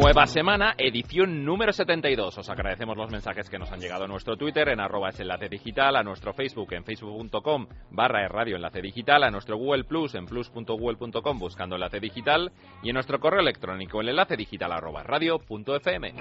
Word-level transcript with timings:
Nueva 0.00 0.26
semana, 0.26 0.76
edición 0.78 1.44
número 1.44 1.72
72. 1.72 2.38
Os 2.38 2.48
agradecemos 2.48 2.96
los 2.96 3.10
mensajes 3.10 3.50
que 3.50 3.58
nos 3.58 3.72
han 3.72 3.80
llegado 3.80 4.04
a 4.04 4.06
nuestro 4.06 4.36
Twitter 4.36 4.68
en 4.68 4.78
arroba 4.78 5.08
es 5.08 5.18
enlace 5.18 5.48
digital, 5.48 5.96
a 5.96 6.04
nuestro 6.04 6.32
Facebook 6.32 6.72
en 6.72 6.84
facebook.com 6.84 7.66
barra 7.90 8.28
radio 8.28 8.54
enlace 8.54 8.80
digital, 8.80 9.24
a 9.24 9.30
nuestro 9.32 9.56
Google 9.56 9.82
Plus 9.82 10.14
en 10.14 10.26
plus.google.com 10.26 11.38
buscando 11.40 11.74
enlace 11.74 11.98
digital 11.98 12.52
y 12.80 12.90
en 12.90 12.94
nuestro 12.94 13.18
correo 13.18 13.40
electrónico 13.40 14.00
en 14.00 14.10
enlace 14.10 14.36
digital 14.36 14.70
arroba 14.70 15.02
radio.fm. 15.02 16.14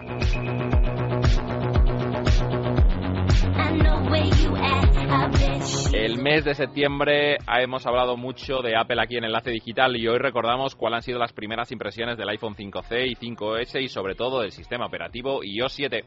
El 5.93 6.21
mes 6.21 6.45
de 6.45 6.53
septiembre 6.53 7.37
hemos 7.47 7.85
hablado 7.85 8.17
mucho 8.17 8.61
de 8.61 8.75
Apple 8.75 9.01
aquí 9.01 9.17
en 9.17 9.25
Enlace 9.25 9.51
Digital 9.51 9.95
y 9.97 10.07
hoy 10.07 10.17
recordamos 10.19 10.75
cuáles 10.75 10.97
han 10.97 11.03
sido 11.03 11.19
las 11.19 11.33
primeras 11.33 11.71
impresiones 11.71 12.17
del 12.17 12.29
iPhone 12.29 12.55
5C 12.55 13.07
y 13.07 13.15
5S 13.15 13.81
y 13.81 13.87
sobre 13.87 14.15
todo 14.15 14.41
del 14.41 14.51
sistema 14.51 14.85
operativo 14.85 15.43
iOS 15.43 15.73
7. 15.73 16.05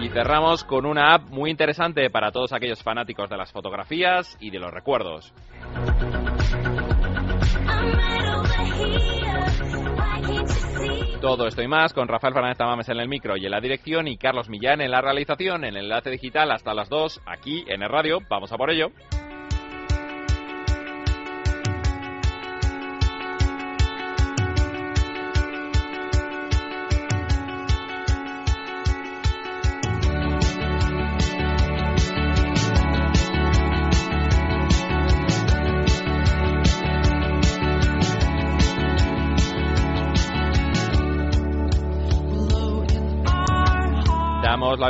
Y 0.00 0.08
cerramos 0.10 0.64
con 0.64 0.86
una 0.86 1.14
app 1.14 1.28
muy 1.28 1.50
interesante 1.50 2.08
para 2.10 2.30
todos 2.30 2.52
aquellos 2.52 2.82
fanáticos 2.82 3.28
de 3.28 3.36
las 3.36 3.52
fotografías 3.52 4.36
y 4.40 4.50
de 4.50 4.60
los 4.60 4.72
recuerdos. 4.72 5.34
Todo 11.20 11.48
esto 11.48 11.62
y 11.62 11.66
más 11.66 11.92
con 11.94 12.06
Rafael 12.06 12.32
Fernández 12.32 12.58
Tamames 12.58 12.88
en 12.88 13.00
el 13.00 13.08
micro 13.08 13.36
y 13.36 13.44
en 13.44 13.50
la 13.50 13.60
dirección 13.60 14.06
y 14.06 14.16
Carlos 14.16 14.48
Millán 14.48 14.80
en 14.80 14.92
la 14.92 15.00
realización 15.00 15.64
en 15.64 15.76
el 15.76 15.84
enlace 15.84 16.10
digital 16.10 16.52
hasta 16.52 16.74
las 16.74 16.88
2 16.88 17.22
aquí 17.26 17.64
en 17.66 17.82
el 17.82 17.88
radio. 17.88 18.20
Vamos 18.30 18.52
a 18.52 18.56
por 18.56 18.70
ello. 18.70 18.92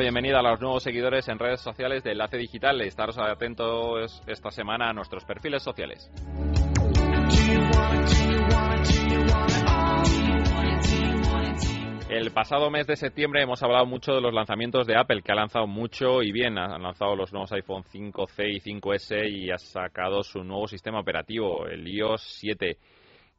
Bienvenida 0.00 0.38
a 0.38 0.42
los 0.42 0.60
nuevos 0.60 0.82
seguidores 0.82 1.26
en 1.28 1.38
redes 1.38 1.60
sociales 1.60 2.04
de 2.04 2.12
Enlace 2.12 2.36
Digital. 2.36 2.80
Estaros 2.82 3.18
atentos 3.18 4.22
esta 4.26 4.50
semana 4.50 4.90
a 4.90 4.92
nuestros 4.92 5.24
perfiles 5.24 5.62
sociales. 5.62 6.10
El 12.08 12.30
pasado 12.30 12.70
mes 12.70 12.86
de 12.86 12.96
septiembre 12.96 13.42
hemos 13.42 13.62
hablado 13.62 13.86
mucho 13.86 14.12
de 14.12 14.20
los 14.20 14.32
lanzamientos 14.32 14.86
de 14.86 14.96
Apple, 14.96 15.22
que 15.22 15.32
ha 15.32 15.34
lanzado 15.34 15.66
mucho 15.66 16.22
y 16.22 16.32
bien. 16.32 16.58
Han 16.58 16.82
lanzado 16.82 17.16
los 17.16 17.32
nuevos 17.32 17.52
iPhone 17.52 17.82
5C 17.82 18.54
y 18.54 18.60
5S 18.60 19.28
y 19.28 19.50
ha 19.50 19.58
sacado 19.58 20.22
su 20.22 20.44
nuevo 20.44 20.68
sistema 20.68 21.00
operativo, 21.00 21.66
el 21.66 21.86
iOS 21.88 22.22
7 22.22 22.78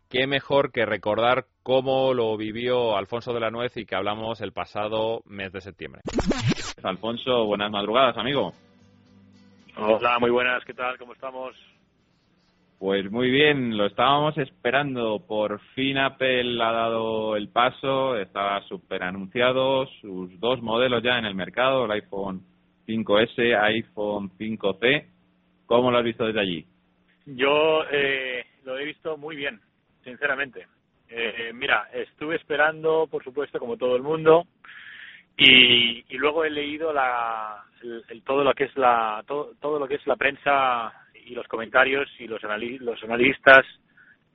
qué 0.09 0.25
mejor 0.25 0.71
que 0.71 0.85
recordar 0.85 1.45
cómo 1.69 2.15
lo 2.15 2.35
vivió 2.35 2.97
Alfonso 2.97 3.31
de 3.31 3.39
la 3.39 3.51
Nuez 3.51 3.77
y 3.77 3.85
que 3.85 3.93
hablamos 3.93 4.41
el 4.41 4.53
pasado 4.53 5.21
mes 5.27 5.53
de 5.53 5.61
septiembre. 5.61 6.01
Alfonso, 6.81 7.45
buenas 7.45 7.69
madrugadas, 7.69 8.17
amigo. 8.17 8.53
Hola, 9.77 10.17
muy 10.17 10.31
buenas, 10.31 10.65
¿qué 10.65 10.73
tal? 10.73 10.97
¿Cómo 10.97 11.13
estamos? 11.13 11.55
Pues 12.79 13.11
muy 13.11 13.29
bien, 13.29 13.77
lo 13.77 13.85
estábamos 13.85 14.35
esperando. 14.39 15.19
Por 15.19 15.59
fin 15.75 15.99
Apple 15.99 16.57
ha 16.59 16.71
dado 16.71 17.35
el 17.35 17.49
paso, 17.49 18.17
estaba 18.17 18.63
súper 18.63 19.03
anunciado, 19.03 19.85
sus 20.01 20.39
dos 20.39 20.63
modelos 20.63 21.03
ya 21.03 21.19
en 21.19 21.25
el 21.25 21.35
mercado, 21.35 21.85
el 21.85 21.91
iPhone 21.91 22.41
5S, 22.87 23.55
iPhone 23.61 24.31
5C. 24.39 25.05
¿Cómo 25.67 25.91
lo 25.91 25.99
has 25.99 26.03
visto 26.03 26.25
desde 26.25 26.39
allí? 26.39 26.65
Yo 27.27 27.83
eh, 27.91 28.43
lo 28.63 28.75
he 28.75 28.85
visto 28.85 29.17
muy 29.17 29.35
bien 29.35 29.61
sinceramente. 30.03 30.65
Eh, 31.09 31.51
mira, 31.53 31.89
estuve 31.93 32.35
esperando, 32.35 33.07
por 33.07 33.23
supuesto, 33.23 33.59
como 33.59 33.77
todo 33.77 33.95
el 33.95 34.03
mundo, 34.03 34.45
y, 35.37 36.05
y 36.09 36.17
luego 36.17 36.43
he 36.43 36.49
leído 36.49 36.93
la, 36.93 37.63
el, 37.81 38.21
todo 38.23 38.43
lo 38.43 38.53
que 38.53 38.65
es 38.65 38.77
la 38.77 39.23
todo, 39.25 39.53
todo, 39.59 39.79
lo 39.79 39.87
que 39.87 39.95
es 39.95 40.05
la 40.05 40.17
prensa 40.17 40.93
y 41.25 41.33
los 41.33 41.47
comentarios 41.47 42.09
y 42.19 42.27
los, 42.27 42.41
los 42.43 43.03
analistas 43.03 43.65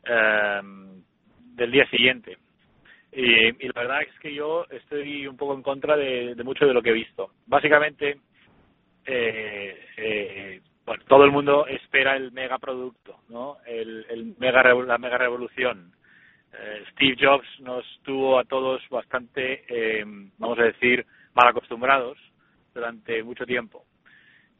eh, 0.04 0.60
del 1.54 1.70
día 1.70 1.86
siguiente. 1.90 2.38
Y, 3.12 3.48
y, 3.64 3.68
la 3.68 3.82
verdad 3.82 4.02
es 4.02 4.18
que 4.18 4.34
yo 4.34 4.66
estoy 4.70 5.26
un 5.26 5.36
poco 5.36 5.54
en 5.54 5.62
contra 5.62 5.96
de, 5.96 6.34
mucho 6.42 6.66
de 6.66 6.74
lo 6.74 6.82
que 6.82 6.90
he 6.90 6.94
visto. 6.94 7.30
Básicamente, 7.46 8.18
eh, 9.06 9.86
eh, 9.96 10.60
bueno, 10.84 11.04
todo 11.06 11.24
el 11.24 11.30
mundo 11.30 11.66
espera 11.66 12.16
el 12.16 12.32
megaproducto, 12.32 13.20
¿no? 13.28 13.58
El, 13.66 14.04
el 14.08 14.34
mega, 14.38 14.62
la 14.62 14.98
mega 14.98 15.18
revolución. 15.18 15.92
Eh, 16.58 16.84
Steve 16.92 17.16
Jobs 17.20 17.46
nos 17.60 17.84
tuvo 18.02 18.38
a 18.38 18.44
todos 18.44 18.82
bastante, 18.88 19.64
eh, 19.68 20.04
vamos 20.38 20.58
a 20.58 20.64
decir, 20.64 21.04
mal 21.34 21.48
acostumbrados 21.48 22.18
durante 22.72 23.22
mucho 23.22 23.44
tiempo. 23.44 23.84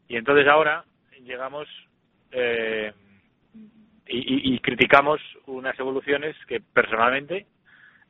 Y 0.09 0.16
entonces 0.16 0.47
ahora 0.49 0.84
llegamos 1.22 1.69
eh, 2.33 2.93
y, 4.06 4.54
y, 4.54 4.59
criticamos 4.59 5.21
unas 5.47 5.78
evoluciones 5.78 6.37
que 6.47 6.60
personalmente 6.60 7.47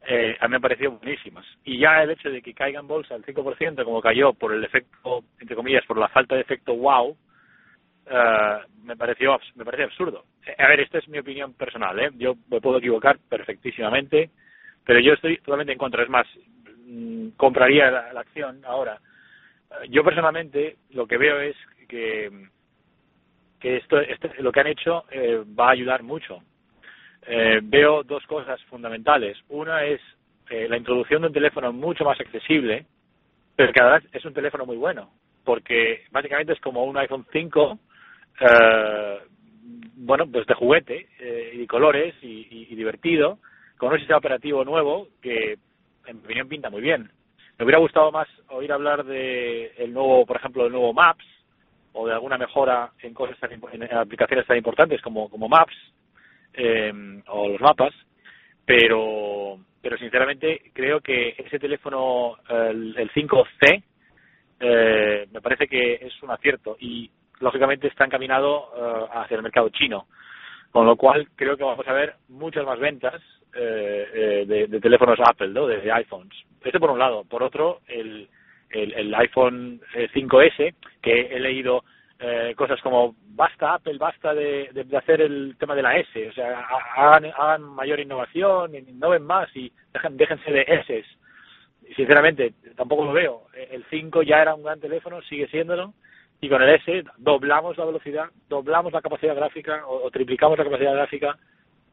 eh, 0.07 0.37
a 0.41 0.47
mí 0.47 0.51
me 0.51 0.57
han 0.57 0.63
parecido 0.63 0.93
buenísimas. 0.93 1.47
Y 1.65 1.79
ya 1.79 2.03
el 2.03 2.11
hecho 2.11 2.31
de 2.31 2.43
que 2.43 2.55
caiga 2.55 2.81
en 2.81 2.89
bolsa 2.89 3.15
el 3.15 3.25
5% 3.25 3.85
como 3.85 4.01
cayó 4.01 4.33
por 4.33 4.53
el 4.53 4.65
efecto, 4.65 5.25
entre 5.39 5.57
comillas, 5.57 5.85
por 5.87 5.99
la 5.99 6.09
falta 6.09 6.35
de 6.35 6.43
efecto 6.43 6.75
wow, 6.75 7.17
eh, 8.07 8.59
me 8.83 8.97
pareció 8.97 9.39
me 9.55 9.65
parece 9.65 9.85
absurdo. 9.85 10.25
Eh, 10.47 10.55
a 10.59 10.69
ver, 10.69 10.81
esta 10.81 10.99
es 10.99 11.09
mi 11.09 11.19
opinión 11.19 11.55
personal, 11.55 11.99
¿eh? 11.99 12.11
Yo 12.17 12.37
me 12.51 12.61
puedo 12.61 12.79
equivocar 12.79 13.19
perfectísimamente, 13.29 14.31
pero 14.85 15.01
yo 15.01 15.15
estoy 15.15 15.39
totalmente 15.39 15.73
en 15.73 15.79
contra. 15.79 16.03
Es 16.03 16.09
más, 16.09 16.27
mm, 16.87 17.29
compraría 17.37 17.91
la, 17.91 18.21
acción 18.21 18.63
ahora. 18.65 18.99
Eh, 19.71 19.89
yo 19.91 20.05
personalmente 20.05 20.77
lo 20.91 21.07
que 21.07 21.19
veo 21.19 21.41
es 21.41 21.57
que 21.89 22.31
que 23.65 23.79
esto, 23.79 23.99
este, 23.99 24.43
lo 24.43 24.53
que 24.53 24.61
han 24.61 24.67
hecho 24.67 25.05
eh, 25.11 25.43
va 25.59 25.69
a 25.69 25.73
ayudar 25.73 26.03
mucho. 26.03 26.43
Eh, 27.27 27.61
veo 27.63 28.03
dos 28.03 28.23
cosas 28.27 28.63
fundamentales. 28.65 29.39
Una 29.49 29.85
es 29.85 30.03
eh, 30.51 30.67
la 30.69 30.77
introducción 30.77 31.23
de 31.23 31.29
un 31.29 31.33
teléfono 31.33 31.73
mucho 31.73 32.05
más 32.05 32.21
accesible, 32.21 32.85
pero 33.57 33.73
que 33.73 33.81
además 33.81 34.03
es 34.13 34.23
un 34.27 34.35
teléfono 34.35 34.67
muy 34.67 34.77
bueno, 34.77 35.11
porque 35.45 36.05
básicamente 36.11 36.53
es 36.53 36.61
como 36.61 36.85
un 36.85 36.99
iPhone 36.99 37.25
5 37.33 37.79
eh, 38.41 39.19
bueno, 39.97 40.27
pues 40.31 40.47
de 40.47 40.55
juguete 40.55 41.09
eh, 41.19 41.53
y 41.55 41.67
colores 41.67 42.15
y, 42.23 42.67
y, 42.71 42.75
divertido, 42.75 43.39
con 43.79 43.93
un 43.93 43.99
sistema 43.99 44.19
operativo 44.19 44.65
nuevo 44.65 45.09
que, 45.23 45.59
en 46.07 46.17
mi 46.17 46.25
opinión, 46.25 46.49
pinta 46.49 46.71
muy 46.71 46.83
bien. 46.83 47.11
Me 47.59 47.65
hubiera 47.65 47.79
gustado 47.79 48.11
más 48.11 48.29
oír 48.49 48.73
hablar 48.73 49.05
de 49.05 49.73
el 49.79 49.93
nuevo, 49.93 50.27
por 50.27 50.37
ejemplo, 50.37 50.67
el 50.67 50.73
nuevo 50.73 50.93
Maps 50.93 51.25
o 51.93 52.07
de 52.07 52.13
alguna 52.13 52.37
mejora 52.37 52.91
en 53.01 53.15
cosas 53.15 53.39
tan, 53.39 53.53
en 53.53 53.95
aplicaciones 53.97 54.47
tan 54.47 54.57
importantes 54.57 55.01
como, 55.01 55.31
como 55.31 55.49
Maps 55.49 55.75
eh, 56.55 56.93
o 57.29 57.49
los 57.49 57.61
mapas, 57.61 57.95
pero 58.65 59.59
pero 59.85 59.99
sinceramente 59.99 60.73
creo 60.73 61.01
que 61.01 61.35
ese 61.37 61.59
teléfono, 61.59 62.39
el, 62.49 62.97
el 62.97 63.13
5C, 63.13 63.83
eh, 64.61 65.29
me 65.31 65.41
parece 65.43 65.67
que 65.69 65.97
es 65.97 66.23
un 66.23 66.31
acierto 66.31 66.79
y 66.81 67.11
lógicamente 67.41 67.89
está 67.89 68.05
encaminado 68.05 68.71
uh, 68.71 69.19
hacia 69.19 69.37
el 69.37 69.43
mercado 69.43 69.69
chino. 69.71 70.07
Con 70.71 70.87
lo 70.87 70.97
cual 70.97 71.29
creo 71.37 71.57
que 71.57 71.65
vamos 71.65 71.87
a 71.87 71.93
ver 71.93 72.15
muchas 72.29 72.65
más 72.65 72.79
ventas 72.79 73.23
eh, 73.55 74.09
eh, 74.13 74.45
de, 74.47 74.67
de, 74.67 74.81
teléfonos 74.81 75.19
Apple, 75.25 75.49
¿no? 75.49 75.67
de, 75.67 75.93
iPhones. 75.93 76.35
Este 76.65 76.81
por 76.81 76.91
un 76.91 76.99
lado. 76.99 77.23
Por 77.25 77.43
otro, 77.45 77.81
el, 77.87 78.29
iPhone 79.15 79.81
5S, 79.95 80.75
que 81.01 81.21
he 81.31 81.39
leído 81.39 81.85
eh, 82.19 82.55
cosas 82.57 82.81
como 82.81 83.15
basta 83.29 83.75
Apple, 83.75 83.99
basta 83.99 84.35
de, 84.35 84.71
de, 84.73 84.83
de, 84.83 84.97
hacer 84.97 85.21
el 85.21 85.57
tema 85.59 85.77
de 85.77 85.83
la 85.83 85.97
S, 85.99 86.29
o 86.29 86.33
sea, 86.33 86.67
hagan, 86.97 87.27
hagan 87.27 87.63
mayor 87.63 88.01
innovación, 88.01 88.75
innoven 88.75 89.23
más 89.23 89.49
y 89.55 89.71
dejen, 89.93 90.17
déjense 90.17 90.51
de 90.51 90.65
S. 90.67 91.05
Sinceramente, 91.95 92.55
tampoco 92.77 93.05
lo 93.05 93.13
veo. 93.13 93.43
El 93.71 93.85
5 93.91 94.23
ya 94.23 94.43
era 94.43 94.55
un 94.55 94.65
gran 94.65 94.81
teléfono, 94.81 95.23
sigue 95.23 95.47
siéndolo, 95.49 95.95
y 96.45 96.49
con 96.51 96.63
el 96.63 96.75
S 96.75 97.05
doblamos 97.17 97.79
la 97.79 97.87
velocidad, 97.87 98.27
doblamos 98.51 98.93
la 98.93 99.01
capacidad 99.01 99.35
gráfica 99.35 99.87
o, 99.87 100.11
triplicamos 100.11 100.59
la 100.59 100.65
capacidad 100.65 100.93
gráfica, 100.93 101.39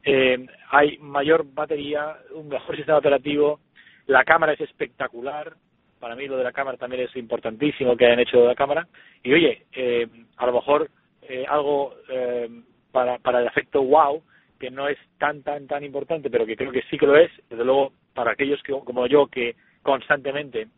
eh, 0.04 0.46
hay 0.70 0.98
mayor 0.98 1.46
batería, 1.54 2.18
un 2.34 2.48
mejor 2.48 2.76
sistema 2.76 2.98
operativo, 2.98 3.60
la 4.06 4.24
cámara 4.24 4.52
es 4.52 4.60
espectacular, 4.60 5.54
para 5.98 6.16
mí 6.16 6.26
lo 6.26 6.36
de 6.36 6.44
la 6.44 6.52
cámara 6.52 6.76
también 6.76 7.04
es 7.04 7.16
importantísimo 7.16 7.96
que 7.96 8.04
hayan 8.04 8.20
hecho 8.20 8.40
de 8.40 8.48
la 8.48 8.54
cámara, 8.54 8.86
y 9.22 9.32
oye, 9.32 9.64
eh, 9.72 10.06
a 10.36 10.44
lo 10.44 10.52
mejor 10.52 10.90
eh, 11.22 11.46
algo 11.48 11.94
eh, 12.10 12.50
para, 12.90 13.18
para 13.20 13.40
el 13.40 13.46
efecto 13.46 13.82
wow, 13.82 14.22
que 14.60 14.70
no 14.70 14.86
es 14.86 14.98
tan, 15.18 15.42
tan, 15.42 15.66
tan 15.66 15.82
importante, 15.82 16.28
pero 16.28 16.44
que 16.44 16.56
creo 16.56 16.72
que 16.72 16.82
sí 16.90 16.98
que 16.98 17.06
lo 17.06 17.16
es, 17.16 17.30
desde 17.48 17.64
luego 17.64 17.94
para 18.12 18.32
aquellos 18.32 18.62
que, 18.62 18.72
como 18.72 19.06
yo 19.06 19.28
que 19.28 19.56
constantemente 19.82 20.68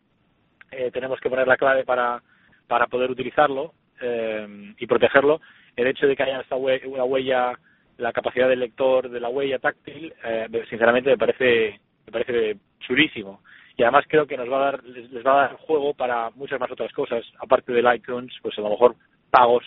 eh, 0.71 0.91
tenemos 0.91 1.19
que 1.19 1.29
poner 1.29 1.45
la 1.45 1.57
clave 1.57 1.83
para, 1.83 2.23
para 2.67 2.87
poder 2.87 3.11
utilizarlo 3.11 3.73
eh, 4.01 4.73
y 4.77 4.87
protegerlo, 4.87 5.41
el 5.75 5.87
hecho 5.87 6.07
de 6.07 6.15
que 6.15 6.23
haya 6.23 6.41
esta 6.41 6.55
una 6.55 7.03
huella, 7.03 7.57
la 7.97 8.13
capacidad 8.13 8.47
del 8.47 8.59
lector 8.59 9.09
de 9.09 9.19
la 9.19 9.29
huella 9.29 9.59
táctil, 9.59 10.13
eh, 10.23 10.47
sinceramente 10.69 11.09
me 11.09 11.17
parece, 11.17 11.79
me 12.05 12.11
parece 12.11 12.57
chulísimo. 12.79 13.41
Y 13.77 13.83
además 13.83 14.05
creo 14.07 14.25
que 14.25 14.37
nos 14.37 14.49
va 14.49 14.57
a 14.57 14.71
dar, 14.71 14.83
les, 14.85 15.25
va 15.25 15.33
a 15.33 15.47
dar 15.47 15.57
juego 15.57 15.93
para 15.93 16.29
muchas 16.31 16.59
más 16.59 16.71
otras 16.71 16.93
cosas, 16.93 17.25
aparte 17.39 17.73
del 17.73 17.93
iTunes, 17.93 18.33
pues 18.41 18.57
a 18.57 18.61
lo 18.61 18.69
mejor 18.69 18.95
pagos, 19.29 19.65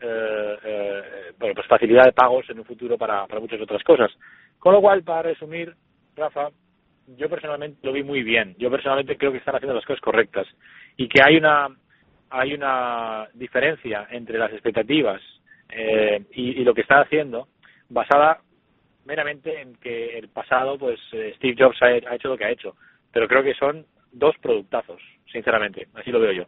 eh, 0.00 0.56
eh, 0.64 1.02
bueno, 1.38 1.54
pues 1.56 1.66
facilidad 1.66 2.04
de 2.04 2.12
pagos 2.12 2.48
en 2.50 2.60
un 2.60 2.64
futuro 2.64 2.96
para, 2.96 3.26
para 3.26 3.40
muchas 3.40 3.60
otras 3.60 3.82
cosas. 3.82 4.12
Con 4.60 4.74
lo 4.74 4.80
cual, 4.80 5.02
para 5.02 5.22
resumir, 5.22 5.74
Rafa, 6.14 6.50
yo 7.16 7.28
personalmente 7.28 7.80
lo 7.82 7.92
vi 7.92 8.04
muy 8.04 8.22
bien. 8.22 8.54
Yo 8.58 8.70
personalmente 8.70 9.16
creo 9.16 9.32
que 9.32 9.38
están 9.38 9.56
haciendo 9.56 9.74
las 9.74 9.84
cosas 9.84 10.00
correctas 10.00 10.46
y 10.96 11.08
que 11.08 11.20
hay 11.22 11.36
una 11.36 11.68
hay 12.30 12.54
una 12.54 13.28
diferencia 13.34 14.06
entre 14.10 14.38
las 14.38 14.52
expectativas 14.52 15.20
eh, 15.70 16.24
y, 16.32 16.64
lo 16.64 16.74
que 16.74 16.82
están 16.82 17.02
haciendo 17.02 17.48
basada 17.88 18.40
meramente 19.04 19.60
en 19.60 19.76
que 19.76 20.18
el 20.18 20.28
pasado 20.28 20.78
pues 20.78 20.98
eh, 21.12 21.32
Steve 21.36 21.56
Jobs 21.58 21.82
ha, 21.82 22.14
hecho 22.14 22.28
lo 22.28 22.36
que 22.36 22.44
ha 22.44 22.50
hecho 22.50 22.76
pero 23.12 23.28
creo 23.28 23.42
que 23.42 23.54
son 23.54 23.86
dos 24.12 24.34
productazos 24.40 25.00
sinceramente 25.32 25.88
así 25.94 26.10
lo 26.10 26.20
veo 26.20 26.32
yo 26.32 26.44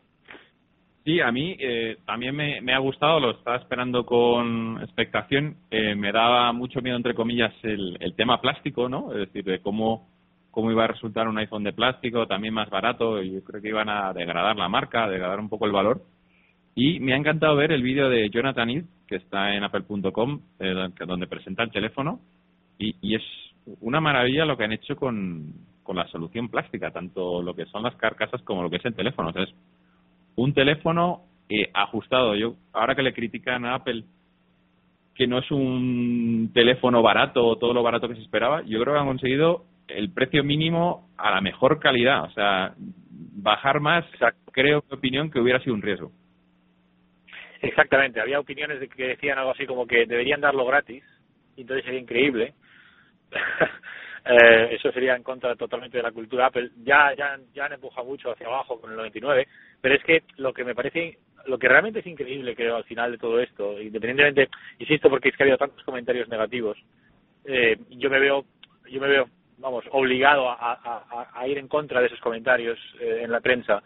Sí, 1.05 1.19
a 1.19 1.33
mí 1.33 1.57
eh, 1.59 1.97
también 2.05 2.37
me, 2.37 2.61
me, 2.61 2.75
ha 2.75 2.79
gustado, 2.79 3.19
lo 3.21 3.31
estaba 3.31 3.57
esperando 3.57 4.05
con 4.05 4.83
expectación. 4.83 5.57
Eh, 5.71 5.95
me 5.95 6.13
daba 6.13 6.53
mucho 6.53 6.83
miedo, 6.83 6.97
entre 6.97 7.15
comillas, 7.15 7.55
el, 7.63 7.97
el 8.01 8.15
tema 8.15 8.39
plástico, 8.41 8.87
¿no? 8.87 9.11
Es 9.13 9.21
decir, 9.21 9.45
de 9.45 9.61
cómo 9.61 10.11
cómo 10.51 10.71
iba 10.71 10.85
a 10.85 10.89
resultar 10.89 11.29
un 11.29 11.39
iPhone 11.39 11.65
de 11.65 11.73
plástico, 11.73 12.27
también 12.27 12.55
más 12.55 12.71
barato, 12.71 13.23
yo 13.23 13.43
creo 13.45 13.63
que 13.63 13.69
iban 13.69 13.89
a 13.89 14.13
degradar 14.13 14.57
la 14.57 14.69
marca, 14.69 15.09
degradar 15.09 15.41
un 15.41 15.49
poco 15.49 15.67
el 15.67 15.73
valor. 15.73 16.03
Y 16.75 17.01
me 17.01 17.15
ha 17.15 17.17
encantado 17.17 17.57
ver 17.57 17.73
el 17.73 17.83
vídeo 17.83 18.09
de 18.09 18.31
Jonathan 18.31 18.71
Ive, 18.71 18.87
que 19.07 19.17
está 19.17 19.55
en 19.55 19.65
apple.com, 19.65 20.41
eh, 20.61 20.89
donde 21.07 21.27
presenta 21.27 21.63
el 21.63 21.71
teléfono, 21.71 22.21
y, 22.79 22.95
y, 23.03 23.17
es 23.17 23.23
una 23.81 24.01
maravilla 24.01 24.47
lo 24.47 24.57
que 24.57 24.65
han 24.65 24.73
hecho 24.73 24.97
con, 24.97 25.53
con 25.83 25.97
la 25.97 26.07
solución 26.09 26.49
plástica, 26.49 26.91
tanto 26.91 27.43
lo 27.43 27.55
que 27.55 27.67
son 27.67 27.83
las 27.83 27.95
carcasas 27.97 28.41
como 28.43 28.63
lo 28.63 28.71
que 28.71 28.77
es 28.77 28.85
el 28.85 28.95
teléfono. 28.95 29.31
es 29.31 29.53
un 30.37 30.55
teléfono 30.55 31.23
eh, 31.49 31.69
ajustado. 31.75 32.35
Yo 32.37 32.55
Ahora 32.73 32.95
que 32.95 33.03
le 33.03 33.13
critican 33.13 33.65
a 33.65 33.75
Apple 33.75 34.05
que 35.15 35.27
no 35.27 35.39
es 35.39 35.51
un 35.51 36.51
teléfono 36.55 37.03
barato 37.03 37.45
o 37.45 37.57
todo 37.57 37.75
lo 37.75 37.83
barato 37.83 38.09
que 38.09 38.15
se 38.15 38.23
esperaba, 38.23 38.63
yo 38.63 38.81
creo 38.81 38.95
que 38.95 39.01
han 39.01 39.07
conseguido 39.07 39.65
el 39.97 40.13
precio 40.13 40.45
mínimo 40.45 41.11
a 41.17 41.31
la 41.31 41.41
mejor 41.41 41.79
calidad. 41.81 42.25
O 42.25 42.31
sea, 42.31 42.75
bajar 42.79 43.81
más, 43.81 44.05
creo, 44.53 44.85
mi 44.91 44.97
opinión, 44.97 45.31
que 45.31 45.41
hubiera 45.41 45.61
sido 45.61 45.75
un 45.75 45.83
riesgo. 45.83 46.13
Exactamente. 47.63 48.21
Había 48.21 48.41
opiniones 48.41 48.81
de 48.81 48.89
que 48.89 49.09
decían 49.09 49.39
algo 49.39 49.51
así 49.51 49.67
como 49.67 49.87
que 49.87 50.07
deberían 50.07 50.41
darlo 50.41 50.65
gratis, 50.65 51.05
y 51.57 51.63
entonces 51.63 51.85
sería 51.85 52.01
increíble. 52.01 52.55
eh, 54.25 54.69
eso 54.73 54.91
sería 54.93 55.15
en 55.15 55.23
contra 55.23 55.55
totalmente 55.57 55.99
de 55.99 56.03
la 56.03 56.13
cultura 56.13 56.47
Apple. 56.47 56.71
Ya, 56.83 57.15
ya, 57.17 57.39
ya 57.55 57.67
han 57.67 57.75
empujado 57.75 58.07
mucho 58.07 58.31
hacia 58.31 58.47
abajo 58.47 58.81
con 58.81 58.91
el 58.91 58.97
99, 58.97 59.47
pero 59.81 59.95
es 59.95 60.05
que 60.05 60.23
lo 60.37 60.53
que 60.53 60.65
me 60.65 60.75
parece, 60.75 61.19
lo 61.47 61.59
que 61.59 61.69
realmente 61.69 62.01
es 62.01 62.07
increíble, 62.07 62.57
creo, 62.57 62.77
al 62.77 62.85
final 62.85 63.13
de 63.13 63.19
todo 63.19 63.39
esto, 63.41 63.81
independientemente, 63.81 64.49
insisto, 64.79 65.11
porque 65.11 65.29
es 65.29 65.37
que 65.37 65.43
ha 65.43 65.45
habido 65.45 65.59
tantos 65.59 65.85
comentarios 65.85 66.29
negativos, 66.29 66.79
eh, 67.45 67.79
yo 67.91 68.11
me 68.11 68.21
veo, 68.21 68.45
yo 68.91 69.01
me 69.01 69.09
veo 69.09 69.29
vamos, 69.61 69.85
obligado 69.91 70.49
a, 70.51 71.47
ir 71.47 71.59
en 71.59 71.69
contra 71.69 72.01
de 72.01 72.07
esos 72.07 72.21
comentarios 72.21 72.79
eh, 73.01 73.21
en 73.23 73.31
la 73.31 73.41
prensa. 73.41 73.83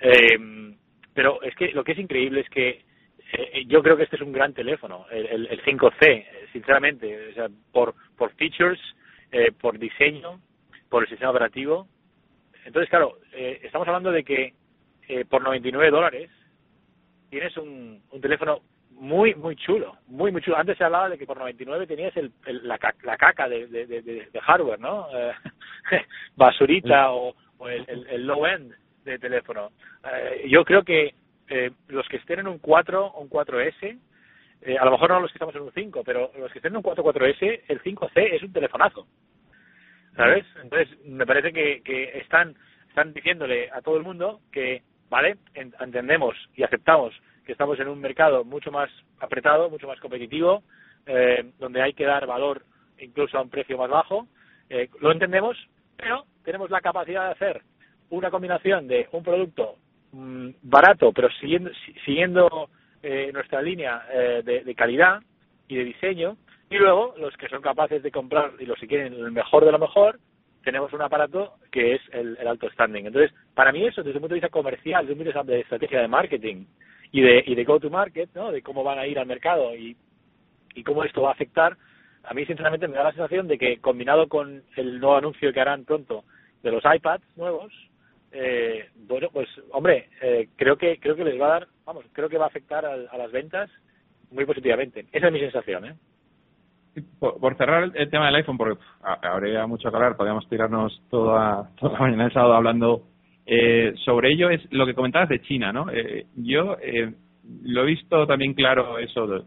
Eh, 0.00 0.76
pero 1.12 1.42
es 1.42 1.54
que 1.56 1.72
lo 1.72 1.84
que 1.84 1.92
es 1.92 1.98
increíble 1.98 2.40
es 2.40 2.48
que 2.48 2.84
eh, 3.32 3.64
yo 3.66 3.82
creo 3.82 3.96
que 3.96 4.04
este 4.04 4.16
es 4.16 4.22
un 4.22 4.32
gran 4.32 4.54
teléfono, 4.54 5.06
el, 5.10 5.46
el, 5.46 5.62
5C, 5.62 6.24
sinceramente, 6.52 7.30
o 7.30 7.34
sea, 7.34 7.48
por, 7.72 7.94
por 8.16 8.32
features, 8.34 8.80
por 9.60 9.78
diseño, 9.78 10.40
por 10.88 11.02
el 11.02 11.08
sistema 11.08 11.30
operativo. 11.30 11.86
Entonces, 12.64 12.88
claro, 12.88 13.18
estamos 13.32 13.86
hablando 13.86 14.10
de 14.10 14.24
que 14.24 14.54
por 15.28 15.42
99 15.42 15.90
dólares 15.90 16.30
tienes 17.28 17.54
un, 17.58 18.02
un 18.10 18.20
teléfono 18.22 18.62
muy, 18.98 19.34
muy 19.34 19.56
chulo, 19.56 19.96
muy, 20.08 20.32
muy 20.32 20.42
chulo. 20.42 20.56
Antes 20.56 20.76
se 20.76 20.84
hablaba 20.84 21.08
de 21.08 21.18
que 21.18 21.26
por 21.26 21.38
99 21.38 21.86
tenías 21.86 22.16
el, 22.16 22.32
la, 22.46 22.78
la, 23.02 23.16
caca 23.16 23.48
de, 23.48 23.66
de, 23.66 23.86
de, 23.86 24.40
hardware, 24.40 24.80
¿no? 24.80 25.08
Eh, 25.12 25.32
basurita 26.36 27.12
o, 27.12 27.34
el, 27.68 28.06
el, 28.08 28.26
low 28.26 28.46
end 28.46 28.74
de 29.04 29.18
teléfono. 29.18 29.70
Eh, 30.04 30.48
yo 30.48 30.64
creo 30.64 30.82
que 30.82 31.14
eh, 31.48 31.70
los 31.88 32.06
que 32.08 32.16
estén 32.16 32.40
en 32.40 32.48
un 32.48 32.58
4 32.58 33.06
o 33.06 33.20
un 33.20 33.30
4S, 33.30 33.98
a 34.80 34.84
lo 34.84 34.90
mejor 34.90 35.10
no 35.10 35.20
los 35.20 35.30
que 35.30 35.36
estamos 35.36 35.54
en 35.54 35.62
un 35.62 35.72
5, 35.72 36.02
pero 36.04 36.32
los 36.36 36.50
que 36.50 36.58
estén 36.58 36.72
en 36.72 36.78
un 36.78 36.82
4 36.82 37.04
4S, 37.04 37.62
el 37.68 37.82
5C 37.82 38.34
es 38.34 38.42
un 38.42 38.52
telefonazo. 38.52 39.06
¿Sabes? 40.16 40.44
Entonces, 40.60 40.88
me 41.04 41.26
parece 41.26 41.52
que, 41.52 41.80
que 41.82 42.18
están, 42.18 42.56
están 42.88 43.12
diciéndole 43.12 43.70
a 43.70 43.80
todo 43.82 43.96
el 43.96 44.02
mundo 44.02 44.40
que, 44.50 44.82
vale, 45.08 45.36
entendemos 45.54 46.34
y 46.56 46.64
aceptamos 46.64 47.14
estamos 47.52 47.78
en 47.80 47.88
un 47.88 48.00
mercado 48.00 48.44
mucho 48.44 48.70
más 48.70 48.90
apretado, 49.20 49.70
mucho 49.70 49.86
más 49.86 49.98
competitivo, 50.00 50.62
eh, 51.06 51.52
donde 51.58 51.82
hay 51.82 51.94
que 51.94 52.04
dar 52.04 52.26
valor 52.26 52.62
incluso 52.98 53.38
a 53.38 53.42
un 53.42 53.50
precio 53.50 53.78
más 53.78 53.88
bajo. 53.88 54.28
Eh, 54.68 54.88
lo 55.00 55.10
entendemos, 55.12 55.56
pero 55.96 56.24
tenemos 56.44 56.70
la 56.70 56.80
capacidad 56.80 57.26
de 57.26 57.32
hacer 57.32 57.62
una 58.10 58.30
combinación 58.30 58.86
de 58.86 59.08
un 59.12 59.22
producto 59.22 59.76
mm, 60.12 60.50
barato, 60.62 61.12
pero 61.12 61.28
siguiendo, 61.40 61.70
siguiendo 62.04 62.68
eh, 63.02 63.30
nuestra 63.32 63.62
línea 63.62 64.04
de, 64.44 64.74
calidad 64.74 65.20
y 65.68 65.76
de 65.76 65.84
diseño, 65.84 66.36
y 66.70 66.76
luego 66.76 67.14
los 67.18 67.34
que 67.36 67.48
son 67.48 67.62
capaces 67.62 68.02
de 68.02 68.10
comprar 68.10 68.52
y 68.58 68.66
los 68.66 68.78
que 68.78 68.86
quieren 68.86 69.14
el 69.14 69.32
mejor 69.32 69.64
de 69.64 69.72
lo 69.72 69.78
mejor, 69.78 70.18
tenemos 70.62 70.92
un 70.92 71.00
aparato 71.00 71.54
que 71.70 71.94
es 71.94 72.02
el, 72.12 72.36
alto 72.46 72.68
standing. 72.70 73.06
Entonces, 73.06 73.32
para 73.54 73.72
mí 73.72 73.86
eso, 73.86 74.02
desde 74.02 74.18
un 74.18 74.22
punto 74.22 74.34
de 74.34 74.40
vista 74.40 74.50
comercial, 74.50 75.06
desde 75.06 75.12
un 75.14 75.18
punto 75.18 75.30
de 75.30 75.38
vista 75.38 75.52
de 75.52 75.60
estrategia 75.60 76.00
de 76.02 76.08
marketing, 76.08 76.66
y 77.12 77.20
de, 77.20 77.42
y 77.46 77.54
de 77.54 77.64
go 77.64 77.80
to 77.80 77.90
market, 77.90 78.30
¿no? 78.34 78.52
de 78.52 78.62
cómo 78.62 78.84
van 78.84 78.98
a 78.98 79.06
ir 79.06 79.18
al 79.18 79.26
mercado 79.26 79.74
y, 79.74 79.96
y 80.74 80.82
cómo 80.82 81.04
esto 81.04 81.22
va 81.22 81.30
a 81.30 81.32
afectar, 81.32 81.76
a 82.24 82.34
mí 82.34 82.44
sinceramente 82.44 82.88
me 82.88 82.96
da 82.96 83.04
la 83.04 83.12
sensación 83.12 83.48
de 83.48 83.58
que 83.58 83.80
combinado 83.80 84.28
con 84.28 84.62
el 84.76 85.00
nuevo 85.00 85.16
anuncio 85.16 85.52
que 85.52 85.60
harán 85.60 85.84
pronto 85.84 86.24
de 86.62 86.70
los 86.70 86.82
iPads 86.84 87.24
nuevos, 87.36 87.72
eh, 88.32 88.90
bueno, 89.08 89.28
pues 89.32 89.48
hombre, 89.72 90.08
eh, 90.20 90.48
creo 90.56 90.76
que 90.76 90.98
creo 90.98 91.16
que 91.16 91.24
les 91.24 91.40
va 91.40 91.46
a 91.46 91.60
dar, 91.60 91.68
vamos, 91.86 92.04
creo 92.12 92.28
que 92.28 92.36
va 92.36 92.44
a 92.44 92.48
afectar 92.48 92.84
a, 92.84 92.96
las 92.96 93.32
ventas 93.32 93.70
muy 94.30 94.44
positivamente. 94.44 95.06
Esa 95.12 95.28
es 95.28 95.32
mi 95.32 95.40
sensación, 95.40 95.86
¿eh? 95.86 95.94
Por, 97.20 97.56
cerrar 97.56 97.92
el, 97.94 98.10
tema 98.10 98.26
del 98.26 98.34
iPhone, 98.36 98.58
porque 98.58 98.82
habría 99.02 99.66
mucho 99.66 99.88
que 99.88 99.96
hablar, 99.96 100.16
podríamos 100.16 100.48
tirarnos 100.48 101.00
toda, 101.08 101.70
toda 101.78 101.92
la 101.92 101.98
mañana 102.00 102.24
el 102.26 102.32
sábado 102.32 102.54
hablando 102.54 103.04
eh, 103.50 103.94
sobre 104.04 104.30
ello 104.30 104.50
es 104.50 104.60
lo 104.70 104.84
que 104.84 104.92
comentabas 104.92 105.30
de 105.30 105.40
China, 105.40 105.72
¿no? 105.72 105.90
Eh, 105.90 106.26
yo 106.36 106.76
eh, 106.82 107.14
lo 107.62 107.82
he 107.82 107.86
visto 107.86 108.26
también 108.26 108.52
claro 108.52 108.98
eso, 108.98 109.46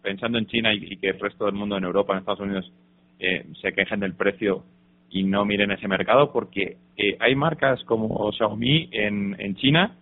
pensando 0.00 0.38
en 0.38 0.46
China 0.46 0.72
y, 0.72 0.96
que 0.98 1.08
el 1.08 1.18
resto 1.18 1.46
del 1.46 1.56
mundo 1.56 1.76
en 1.76 1.82
Europa, 1.82 2.12
en 2.12 2.20
Estados 2.20 2.40
Unidos, 2.40 2.72
eh, 3.18 3.44
se 3.60 3.72
quejen 3.72 3.98
del 3.98 4.14
precio 4.14 4.62
y 5.10 5.24
no 5.24 5.44
miren 5.44 5.72
ese 5.72 5.88
mercado 5.88 6.32
porque 6.32 6.76
hay 7.18 7.34
marcas 7.34 7.82
como 7.84 8.30
Xiaomi 8.30 8.88
en, 8.92 9.56
China 9.56 9.96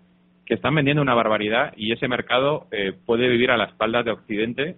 que 0.45 0.53
están 0.53 0.75
vendiendo 0.75 1.01
una 1.01 1.15
barbaridad 1.15 1.73
y 1.75 1.93
ese 1.93 2.07
mercado 2.07 2.67
puede 3.07 3.29
vivir 3.29 3.51
a 3.51 3.57
la 3.57 3.65
espalda 3.65 4.03
de 4.03 4.11
Occidente 4.11 4.77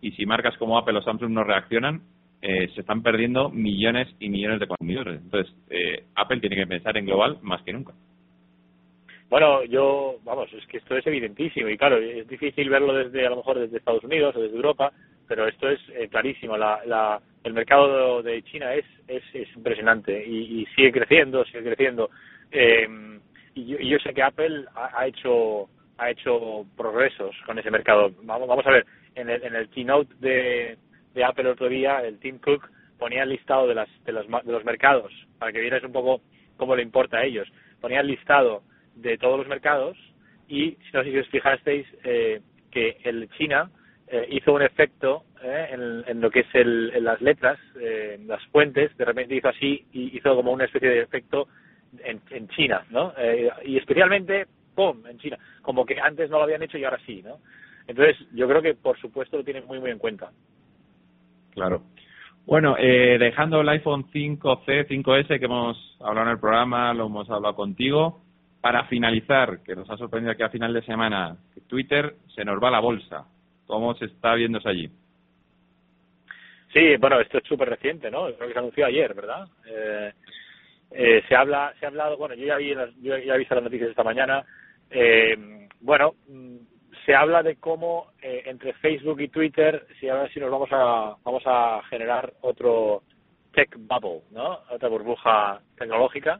y 0.00 0.10
si 0.12 0.26
marcas 0.26 0.56
como 0.58 0.76
Apple 0.76 0.98
o 0.98 1.02
Samsung 1.02 1.30
no 1.30 1.44
reaccionan, 1.44 2.02
se 2.40 2.80
están 2.80 3.02
perdiendo 3.04 3.50
millones 3.50 4.08
y 4.18 4.28
millones 4.28 4.58
de 4.58 4.66
consumidores. 4.66 5.20
Entonces, 5.22 5.54
Apple 6.16 6.40
tiene 6.40 6.56
que 6.56 6.66
pensar 6.66 6.96
en 6.96 7.06
global 7.06 7.38
más 7.42 7.62
que 7.62 7.72
nunca. 7.72 7.94
Bueno, 9.28 9.62
yo, 9.64 10.16
vamos, 10.24 10.50
es 10.54 10.66
que 10.66 10.78
esto 10.78 10.96
es 10.96 11.06
evidentísimo 11.06 11.68
y 11.68 11.76
claro, 11.76 11.98
es 11.98 12.26
difícil 12.28 12.70
verlo 12.70 12.94
desde, 12.94 13.26
a 13.26 13.30
lo 13.30 13.36
mejor 13.36 13.58
desde 13.58 13.76
Estados 13.76 14.02
Unidos 14.04 14.34
o 14.34 14.40
desde 14.40 14.56
Europa, 14.56 14.90
pero 15.26 15.46
esto 15.46 15.68
es 15.68 15.78
eh, 15.90 16.08
clarísimo. 16.08 16.56
La, 16.56 16.80
la, 16.86 17.20
el 17.44 17.52
mercado 17.52 18.22
de 18.22 18.42
China 18.44 18.72
es, 18.72 18.86
es, 19.06 19.22
es 19.34 19.54
impresionante 19.54 20.26
y, 20.26 20.62
y, 20.62 20.66
sigue 20.74 20.92
creciendo, 20.92 21.44
sigue 21.44 21.62
creciendo. 21.62 22.08
Eh, 22.50 22.88
y, 23.54 23.66
yo, 23.66 23.78
yo, 23.78 23.98
sé 23.98 24.14
que 24.14 24.22
Apple 24.22 24.64
ha, 24.74 25.06
hecho 25.06 25.68
ha 25.98 26.10
hecho 26.10 26.64
progresos 26.74 27.36
con 27.44 27.58
ese 27.58 27.70
mercado. 27.70 28.10
Vamos, 28.22 28.48
vamos 28.48 28.66
a 28.66 28.70
ver, 28.70 28.86
en 29.14 29.28
el, 29.28 29.44
en 29.44 29.54
el 29.54 29.68
keynote 29.68 30.14
de, 30.20 30.78
Apple 31.22 31.50
otro 31.50 31.68
día, 31.68 32.00
el 32.00 32.18
Tim 32.20 32.38
Cook 32.38 32.70
ponía 32.98 33.24
el 33.24 33.30
listado 33.30 33.66
de, 33.66 33.74
las, 33.74 33.88
de, 34.04 34.12
los, 34.12 34.26
de 34.26 34.52
los 34.52 34.64
mercados, 34.64 35.12
para 35.38 35.52
que 35.52 35.60
vieras 35.60 35.82
un 35.82 35.92
poco 35.92 36.22
cómo 36.56 36.74
le 36.74 36.82
importa 36.82 37.18
a 37.18 37.24
ellos. 37.24 37.46
Ponía 37.80 38.00
el 38.00 38.06
listado 38.06 38.62
de 39.00 39.18
todos 39.18 39.38
los 39.38 39.48
mercados 39.48 39.96
y, 40.48 40.76
no 40.92 41.02
si 41.02 41.16
os 41.16 41.28
fijasteis, 41.28 41.86
eh, 42.04 42.40
que 42.70 42.98
el 43.04 43.28
China 43.30 43.70
eh, 44.08 44.26
hizo 44.30 44.52
un 44.52 44.62
efecto 44.62 45.24
eh, 45.42 45.68
en, 45.70 46.04
en, 46.06 46.20
lo 46.20 46.30
que 46.30 46.40
es 46.40 46.54
el, 46.54 46.90
en 46.94 47.04
las 47.04 47.20
letras, 47.20 47.58
eh, 47.80 48.18
las 48.26 48.44
fuentes, 48.46 48.96
de 48.96 49.04
repente 49.04 49.36
hizo 49.36 49.48
así 49.48 49.86
y 49.92 50.16
hizo 50.16 50.34
como 50.34 50.52
una 50.52 50.64
especie 50.64 50.88
de 50.88 51.00
efecto 51.00 51.48
en, 52.02 52.20
en 52.30 52.48
China, 52.48 52.84
¿no? 52.90 53.12
Eh, 53.16 53.50
y 53.64 53.76
especialmente, 53.76 54.46
¡pum!, 54.74 55.06
en 55.06 55.18
China, 55.18 55.38
como 55.62 55.84
que 55.84 56.00
antes 56.00 56.30
no 56.30 56.38
lo 56.38 56.44
habían 56.44 56.62
hecho 56.62 56.78
y 56.78 56.84
ahora 56.84 56.98
sí, 57.06 57.22
¿no? 57.22 57.38
Entonces, 57.86 58.16
yo 58.32 58.48
creo 58.48 58.62
que 58.62 58.74
por 58.74 58.98
supuesto 58.98 59.36
lo 59.38 59.44
tienen 59.44 59.66
muy, 59.66 59.78
muy 59.78 59.90
en 59.90 59.98
cuenta. 59.98 60.30
Claro. 61.52 61.82
Bueno, 62.46 62.76
eh, 62.78 63.18
dejando 63.18 63.60
el 63.60 63.68
iPhone 63.68 64.06
5C, 64.10 64.88
5S 64.88 65.38
que 65.38 65.44
hemos 65.44 65.76
hablado 66.00 66.28
en 66.28 66.32
el 66.32 66.40
programa, 66.40 66.94
lo 66.94 67.06
hemos 67.06 67.28
hablado 67.30 67.54
contigo, 67.54 68.22
para 68.68 68.84
finalizar, 68.84 69.62
que 69.64 69.74
nos 69.74 69.88
ha 69.88 69.96
sorprendido 69.96 70.32
aquí 70.32 70.42
a 70.42 70.50
final 70.50 70.74
de 70.74 70.82
semana, 70.82 71.38
que 71.54 71.62
Twitter 71.62 72.16
se 72.34 72.44
nos 72.44 72.62
va 72.62 72.68
a 72.68 72.72
la 72.72 72.80
bolsa. 72.80 73.24
¿Cómo 73.66 73.94
se 73.94 74.04
está 74.04 74.34
viendo 74.34 74.58
eso 74.58 74.68
allí? 74.68 74.90
Sí, 76.74 76.96
bueno, 77.00 77.18
esto 77.18 77.38
es 77.38 77.44
súper 77.44 77.70
reciente, 77.70 78.10
¿no? 78.10 78.26
Creo 78.26 78.46
que 78.46 78.52
se 78.52 78.58
anunció 78.58 78.84
ayer, 78.84 79.14
¿verdad? 79.14 79.48
Eh, 79.66 80.12
eh, 80.90 81.22
se 81.26 81.34
habla, 81.34 81.72
se 81.80 81.86
ha 81.86 81.88
hablado, 81.88 82.18
bueno, 82.18 82.34
yo 82.34 82.44
ya 82.44 82.56
vi, 82.58 82.74
las, 82.74 82.94
yo 83.00 83.16
ya 83.16 83.36
he 83.36 83.38
visto 83.38 83.54
las 83.54 83.64
noticias 83.64 83.88
esta 83.88 84.04
mañana. 84.04 84.44
Eh, 84.90 85.66
bueno, 85.80 86.16
mm, 86.28 86.56
se 87.06 87.14
habla 87.14 87.42
de 87.42 87.56
cómo 87.56 88.08
eh, 88.20 88.42
entre 88.44 88.74
Facebook 88.74 89.18
y 89.22 89.28
Twitter, 89.28 89.86
si 89.98 90.10
a 90.10 90.14
ver 90.14 90.30
si 90.30 90.40
nos 90.40 90.50
vamos 90.50 90.68
a 90.72 91.16
vamos 91.24 91.42
a 91.46 91.80
generar 91.88 92.34
otro 92.42 93.02
tech 93.54 93.74
bubble, 93.78 94.24
¿no? 94.30 94.58
Otra 94.68 94.90
burbuja 94.90 95.58
tecnológica. 95.78 96.38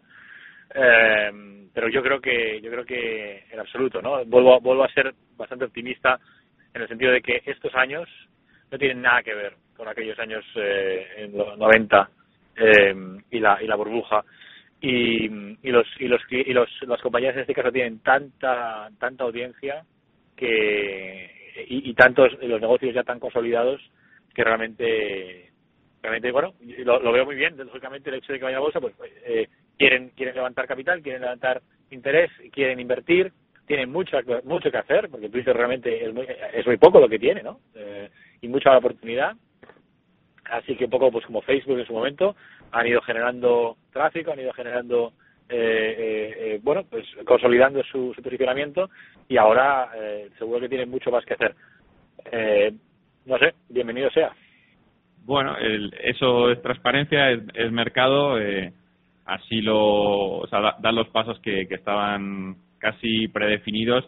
Eh, 0.75 1.58
pero 1.79 1.91
yo 1.91 2.03
creo 2.03 2.21
que 2.21 2.61
yo 2.61 2.73
creo 2.73 2.85
que 2.85 3.45
en 3.53 3.61
absoluto, 3.61 4.03
¿no? 4.03 4.25
Vuelvo 4.25 4.59
vuelvo 4.59 4.83
a 4.83 4.93
ser 4.93 5.15
bastante 5.37 5.67
optimista 5.67 6.19
en 6.75 6.83
el 6.83 6.89
sentido 6.89 7.13
de 7.13 7.23
que 7.23 7.41
estos 7.47 7.73
años 7.77 8.09
no 8.69 8.77
tienen 8.77 9.01
nada 9.01 9.23
que 9.23 9.33
ver 9.33 9.53
con 9.77 9.87
aquellos 9.87 10.19
años 10.19 10.45
eh, 10.57 11.07
en 11.19 11.39
los 11.39 11.57
90 11.57 12.11
eh, 12.57 12.97
y 13.31 13.39
la 13.39 13.63
y 13.63 13.69
la 13.69 13.77
burbuja 13.77 14.25
y, 14.81 15.27
y 15.27 15.71
los 15.71 15.87
y 16.01 16.09
los 16.09 16.21
y 16.29 16.53
los 16.53 16.69
las 16.83 17.01
compañías 17.01 17.37
en 17.37 17.43
este 17.43 17.55
caso 17.55 17.71
tienen 17.71 18.01
tanta 18.01 18.89
tanta 18.99 19.23
audiencia 19.23 19.85
que 20.35 21.31
y, 21.69 21.91
y 21.91 21.95
tantos 21.95 22.33
los 22.43 22.61
negocios 22.61 22.93
ya 22.93 23.05
tan 23.05 23.21
consolidados 23.21 23.81
que 24.35 24.43
realmente 24.43 25.48
realmente 26.03 26.31
bueno 26.33 26.55
lo, 26.85 27.01
lo 27.01 27.13
veo 27.13 27.25
muy 27.25 27.37
bien 27.37 27.57
lógicamente 27.57 28.11
el 28.11 28.17
hecho 28.17 28.33
de 28.33 28.39
que 28.39 28.45
vaya 28.45 28.59
a 28.59 28.61
bolsa 28.61 28.81
pues 28.81 28.95
eh, 29.25 29.49
quieren 29.77 30.11
quieren 30.11 30.35
levantar 30.35 30.67
capital 30.67 31.03
quieren 31.03 31.23
levantar 31.23 31.63
interés 31.91 32.31
quieren 32.53 32.81
invertir 32.81 33.33
tienen 33.69 33.93
mucho 33.93 34.17
mucho 34.45 34.71
que 34.71 34.79
hacer 34.79 35.09
porque 35.11 35.29
Twitter 35.29 35.55
realmente 35.55 36.05
es 36.05 36.13
muy, 36.13 36.27
es 36.55 36.67
muy 36.67 36.79
poco 36.79 36.99
lo 36.99 37.09
que 37.09 37.19
tiene 37.19 37.43
no 37.43 37.61
eh, 37.75 38.09
y 38.41 38.49
mucha 38.49 38.77
oportunidad. 38.77 39.37
Así 40.45 40.75
que 40.77 40.87
un 40.87 40.91
poco 40.91 41.13
pues 41.13 41.27
como 41.27 41.43
Facebook 41.43 41.79
en 41.79 41.87
su 41.87 41.93
momento 41.93 42.35
han 42.73 42.87
ido 42.87 43.03
generando 43.03 43.77
tráfico 43.93 44.33
han 44.33 44.41
ido 44.41 44.53
generando 44.55 45.13
eh, 45.51 45.95
eh, 45.99 46.35
eh, 46.39 46.61
bueno 46.63 46.85
pues 46.89 47.05
consolidando 47.27 47.83
su, 47.85 48.15
su 48.15 48.23
posicionamiento 48.23 48.91
y 49.29 49.37
ahora 49.37 49.91
eh, 49.95 50.31
seguro 50.39 50.61
que 50.61 50.69
tienen 50.71 50.91
mucho 50.91 51.11
más 51.11 51.25
que 51.27 51.35
hacer. 51.35 51.55
Eh, 52.33 52.73
no 53.27 53.39
sé 53.39 53.55
bienvenido 53.69 54.11
sea 54.11 54.35
bueno 55.29 55.57
el, 55.59 55.95
eso 56.03 56.51
es 56.51 56.61
transparencia 56.61 57.31
es, 57.31 57.43
es 57.55 57.71
mercado 57.71 58.41
eh, 58.41 58.73
así 59.29 59.61
lo 59.61 60.39
o 60.39 60.47
sea, 60.49 60.61
da, 60.61 60.77
dan 60.81 60.97
los 60.97 61.09
pasos 61.09 61.39
que, 61.41 61.63
estaban 61.71 62.57
casi 62.79 63.29
predefinidos 63.29 64.05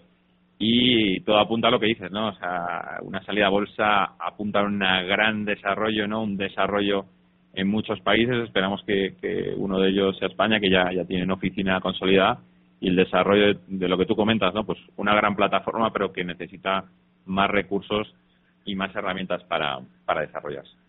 y 0.59 1.21
todo 1.21 1.39
apunta 1.39 1.69
a 1.69 1.71
lo 1.71 1.81
que 1.81 1.87
dices, 1.87 2.11
¿no? 2.11 2.29
O 2.29 2.35
sea, 2.35 2.99
una 3.03 3.23
salida 3.25 3.47
a 3.47 3.51
bolsa 3.51 4.05
apunta 4.19 4.61
a 4.61 4.65
un 4.65 4.79
gran 4.79 5.45
desarrollo, 5.47 6.07
¿no? 6.07 6.23
Un 6.23 6.37
desarrollo 6.37 7.07
en 7.55 7.69
muchos 7.69 7.99
países. 8.01 8.45
Esperamos 8.45 8.83
que, 8.85 9.15
que 9.21 9.55
uno 9.57 9.79
de 9.79 9.89
ellos 9.89 10.19
sea 10.19 10.29
España, 10.29 10.61
que 10.61 10.69
ya, 10.69 10.93
ya 10.93 11.07
tienen 11.07 11.31
oficina 11.31 11.81
consolidada 11.81 12.41
y 12.79 12.89
el 12.89 12.97
desarrollo 12.97 13.47
de, 13.47 13.59
de, 13.69 13.89
lo 13.89 13.97
que 13.97 14.07
tú 14.07 14.15
comentas, 14.15 14.53
¿no? 14.53 14.65
Pues 14.65 14.79
una 14.97 15.15
gran 15.15 15.35
plataforma, 15.35 15.93
pero 15.93 16.13
que 16.13 16.25
necesita 16.25 16.85
más 17.25 17.51
recursos 17.51 18.15
y 18.67 18.75
más 18.75 18.95
herramientas 18.95 19.43
para, 19.45 19.81
para 20.05 20.23
desarrollarse. 20.23 20.80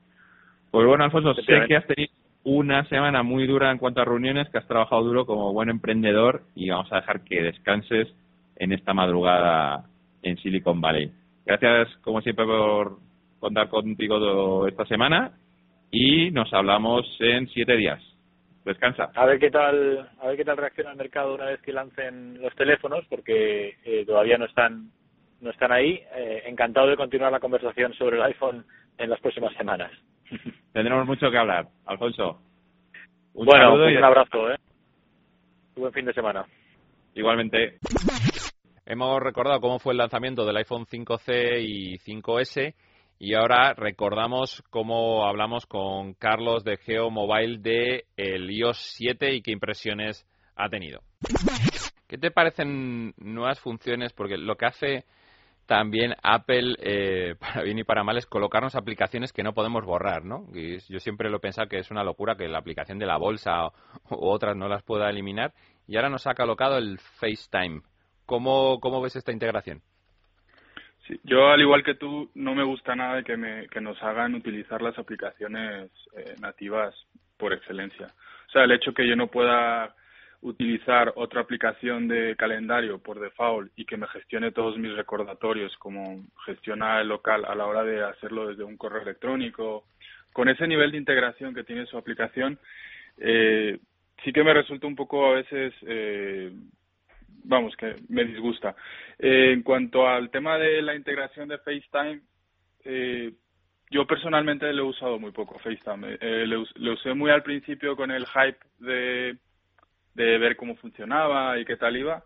Pues 0.72 0.88
bueno, 0.88 1.04
Alfonso, 1.04 1.34
sé 1.36 1.66
que 1.68 1.76
has 1.76 1.86
tenido 1.86 2.14
una 2.44 2.86
semana 2.86 3.24
muy 3.24 3.46
dura 3.46 3.72
en 3.72 3.78
cuanto 3.78 4.02
a 4.02 4.06
reuniones, 4.06 4.50
que 4.50 4.58
has 4.58 4.68
trabajado 4.68 5.04
duro 5.04 5.26
como 5.26 5.54
buen 5.54 5.70
emprendedor 5.70 6.44
y 6.56 6.70
vamos 6.70 6.92
a 6.92 6.98
dejar 6.98 7.24
que 7.24 7.44
descanses 7.44 8.08
en 8.56 8.72
esta 8.72 8.94
madrugada 8.94 9.86
en 10.24 10.38
Silicon 10.38 10.82
Valley. 10.82 11.12
Gracias, 11.46 11.90
como 12.04 12.22
siempre, 12.22 12.46
por 12.46 12.98
contar 13.40 13.70
contigo 13.70 14.68
esta 14.68 14.86
semana 14.86 15.34
y 15.92 16.32
nos 16.32 16.52
hablamos 16.54 17.06
en 17.20 17.48
siete 17.50 17.76
días. 17.76 18.02
Descansa. 18.64 19.12
A 19.16 19.26
ver 19.26 19.40
qué 19.40 19.50
tal, 19.50 20.10
a 20.22 20.28
ver 20.28 20.38
qué 20.38 20.46
tal 20.46 20.58
reacciona 20.58 20.92
el 20.92 20.98
mercado 20.98 21.34
una 21.34 21.46
vez 21.46 21.60
que 21.62 21.74
lancen 21.74 22.40
los 22.40 22.56
teléfonos, 22.56 23.04
porque 23.10 23.76
eh, 23.84 24.06
todavía 24.06 24.38
no 24.38 24.46
están, 24.46 24.92
no 25.42 25.50
están 25.50 25.72
ahí. 25.72 26.00
Eh, 26.16 26.44
encantado 26.46 26.88
de 26.88 26.96
continuar 26.96 27.32
la 27.32 27.40
conversación 27.40 27.94
sobre 27.96 28.18
el 28.18 28.24
iPhone 28.24 28.64
en 29.00 29.10
las 29.10 29.20
próximas 29.20 29.54
semanas. 29.56 29.92
Tendremos 30.74 31.06
mucho 31.06 31.30
que 31.30 31.38
hablar, 31.38 31.68
Alfonso. 31.86 32.40
Un 33.34 33.46
bueno, 33.46 33.74
un 33.74 34.04
abrazo, 34.04 34.52
¿eh? 34.52 34.58
Buen 35.76 35.94
fin 35.94 36.06
de 36.06 36.14
semana. 36.14 36.46
Igualmente. 37.14 37.78
Hemos 38.86 39.22
recordado 39.22 39.60
cómo 39.62 39.80
fue 39.80 39.94
el 39.94 39.98
lanzamiento 39.98 40.46
del 40.46 40.58
iPhone 40.58 40.86
5C 40.86 41.62
y 41.62 41.98
5S 41.98 42.74
y 43.20 43.36
ahora 43.36 43.74
recordamos 43.74 44.64
cómo 44.70 45.28
hablamos 45.28 45.66
con 45.66 46.14
Carlos 46.16 46.64
de 46.64 46.78
Geo 46.78 47.10
Mobile 47.10 47.60
de 47.60 48.06
el 48.18 48.50
iOS 48.50 48.78
7 48.96 49.34
y 49.34 49.42
qué 49.42 49.52
impresiones 49.52 50.26
ha 50.56 50.70
tenido. 50.70 51.02
¿Qué 52.08 52.18
te 52.18 52.32
parecen 52.32 53.14
nuevas 53.18 53.60
funciones? 53.60 54.12
Porque 54.12 54.38
lo 54.38 54.56
que 54.56 54.66
hace 54.66 55.06
también 55.72 56.16
Apple, 56.22 56.76
eh, 56.80 57.36
para 57.40 57.64
bien 57.64 57.80
y 57.80 57.86
para 57.86 58.04
mal, 58.04 58.18
es 58.18 58.26
colocarnos 58.26 58.76
aplicaciones 58.76 59.32
que 59.32 59.42
no 59.42 59.54
podemos 59.54 59.86
borrar, 59.86 60.26
¿no? 60.26 60.46
Y 60.54 60.80
yo 60.92 61.00
siempre 61.00 61.30
lo 61.30 61.38
he 61.38 61.40
pensado 61.40 61.70
que 61.70 61.80
es 61.80 61.90
una 61.92 62.04
locura 62.04 62.36
que 62.36 62.50
la 62.50 62.58
aplicación 62.58 63.00
de 63.00 63.06
la 63.06 63.16
bolsa 63.16 63.68
o, 63.68 63.72
otras 64.10 64.58
no 64.58 64.68
las 64.68 64.84
pueda 64.84 65.10
eliminar. 65.10 65.54
Y 65.88 65.96
ahora 65.96 66.10
nos 66.10 66.28
ha 66.28 66.34
colocado 66.34 66.78
el 66.78 67.00
FaceTime. 67.00 67.84
¿Cómo, 68.26 68.82
cómo 68.82 69.02
ves 69.02 69.16
esta 69.16 69.32
integración? 69.32 69.82
Yo, 71.24 71.48
al 71.48 71.62
igual 71.62 71.86
que 71.86 71.96
tú, 71.96 72.30
no 72.36 72.54
me 72.54 72.66
gusta 72.66 72.94
nada 72.94 73.16
de 73.16 73.24
que, 73.24 73.38
me, 73.38 73.68
que 73.70 73.80
nos 73.80 74.02
hagan 74.04 74.36
utilizar 74.36 74.82
las 74.82 75.00
aplicaciones 75.00 75.90
eh, 76.18 76.36
nativas 76.42 76.94
por 77.38 77.54
excelencia. 77.54 78.08
O 78.08 78.52
sea, 78.52 78.66
el 78.66 78.74
hecho 78.74 78.94
que 78.94 79.08
yo 79.08 79.16
no 79.16 79.28
pueda 79.28 79.96
utilizar 80.42 81.14
otra 81.16 81.42
aplicación 81.42 82.08
de 82.08 82.36
calendario 82.36 83.00
por 83.00 83.20
default 83.20 83.72
y 83.76 83.86
que 83.86 83.98
me 83.98 84.08
gestione 84.08 84.52
todos 84.52 84.78
mis 84.78 84.96
recordatorios 84.96 85.76
como 85.78 86.24
gestiona 86.46 87.00
el 87.02 87.10
local 87.10 87.46
a 87.46 87.56
la 87.56 87.66
hora 87.66 87.84
de 87.84 88.04
hacerlo 88.04 88.48
desde 88.48 88.64
un 88.64 88.78
correo 88.78 89.04
electrónico, 89.04 89.86
con 90.34 90.50
ese 90.50 90.68
nivel 90.68 90.92
de 90.92 90.98
integración 90.98 91.54
que 91.54 91.64
tiene 91.64 91.86
su 91.86 91.98
aplicación, 91.98 92.58
eh, 93.18 93.78
sí 94.24 94.34
que 94.34 94.44
me 94.44 94.54
resulta 94.54 94.88
un 94.88 94.96
poco 94.96 95.26
a 95.28 95.34
veces 95.34 95.74
eh, 95.84 96.52
vamos, 97.44 97.76
que 97.76 97.96
me 98.10 98.26
disgusta. 98.26 98.76
Eh, 99.20 99.52
en 99.54 99.64
cuanto 99.64 100.08
al 100.08 100.30
tema 100.30 100.58
de 100.58 100.82
la 100.82 100.96
integración 100.96 101.50
de 101.50 101.58
FaceTime, 101.60 102.22
eh, 102.84 103.34
yo 103.90 104.08
personalmente 104.08 104.72
lo 104.74 104.84
he 104.84 104.90
usado 104.90 105.20
muy 105.20 105.32
poco, 105.32 105.60
FaceTime. 105.60 106.18
Eh, 106.20 106.46
lo, 106.48 106.64
lo, 106.76 106.94
usé 106.94 107.14
muy 107.14 107.32
al 107.32 107.44
principio 107.44 107.96
con 107.96 108.12
el 108.12 108.26
hype 108.26 108.60
de, 108.80 109.38
de 110.14 110.38
ver 110.38 110.56
cómo 110.56 110.76
funcionaba 110.76 111.58
y 111.60 111.66
qué 111.66 111.78
tal 111.78 111.98
iba, 111.98 112.24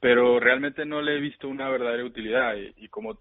pero 0.00 0.38
realmente 0.40 0.84
no 0.84 1.02
le 1.02 1.16
he 1.16 1.20
visto 1.20 1.48
una 1.48 1.68
verdadera 1.68 2.04
utilidad 2.04 2.54
y, 2.56 2.88
como 2.88 3.18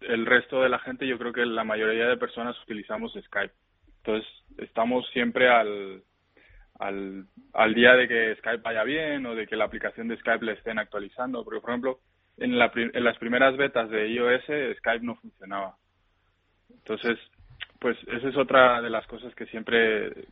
el 0.00 0.26
resto 0.26 0.62
de 0.62 0.68
la 0.68 0.78
gente, 0.80 1.06
yo 1.06 1.18
creo 1.18 1.32
que 1.32 1.46
la 1.46 1.64
mayoría 1.64 2.08
de 2.08 2.16
personas 2.16 2.60
utilizamos 2.62 3.12
Skype. 3.12 3.54
Entonces, 3.98 4.28
estamos 4.58 5.08
siempre 5.10 5.48
al, 5.48 6.02
al, 6.78 7.26
al 7.52 7.74
día 7.74 7.94
de 7.94 8.08
que 8.08 8.34
Skype 8.36 8.62
vaya 8.62 8.82
bien 8.82 9.24
o 9.26 9.34
de 9.34 9.46
que 9.46 9.54
la 9.54 9.64
aplicación 9.64 10.08
de 10.08 10.16
Skype 10.16 10.44
le 10.44 10.52
estén 10.52 10.78
actualizando. 10.78 11.44
Porque, 11.44 11.60
por 11.60 11.70
ejemplo, 11.70 12.00
en, 12.38 12.58
la, 12.58 12.72
en 12.74 13.04
las 13.04 13.16
primeras 13.18 13.56
betas 13.56 13.90
de 13.90 14.08
iOS 14.08 14.44
Skype 14.78 15.04
no 15.04 15.14
funcionaba. 15.16 15.76
Entonces, 16.70 17.18
pues 17.78 17.96
esa 18.08 18.28
es 18.28 18.36
otra 18.36 18.80
de 18.80 18.90
las 18.90 19.06
cosas 19.06 19.34
que 19.34 19.46
siempre 19.46 20.26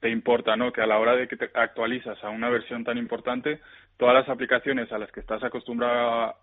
te 0.00 0.10
importa, 0.10 0.56
¿no? 0.56 0.72
Que 0.72 0.82
a 0.82 0.86
la 0.86 0.98
hora 0.98 1.14
de 1.14 1.28
que 1.28 1.36
te 1.36 1.50
actualizas 1.54 2.22
a 2.24 2.30
una 2.30 2.48
versión 2.48 2.84
tan 2.84 2.98
importante, 2.98 3.60
todas 3.98 4.14
las 4.14 4.28
aplicaciones 4.28 4.90
a 4.92 4.98
las 4.98 5.12
que 5.12 5.20
estás 5.20 5.42
acostumbrado 5.44 6.34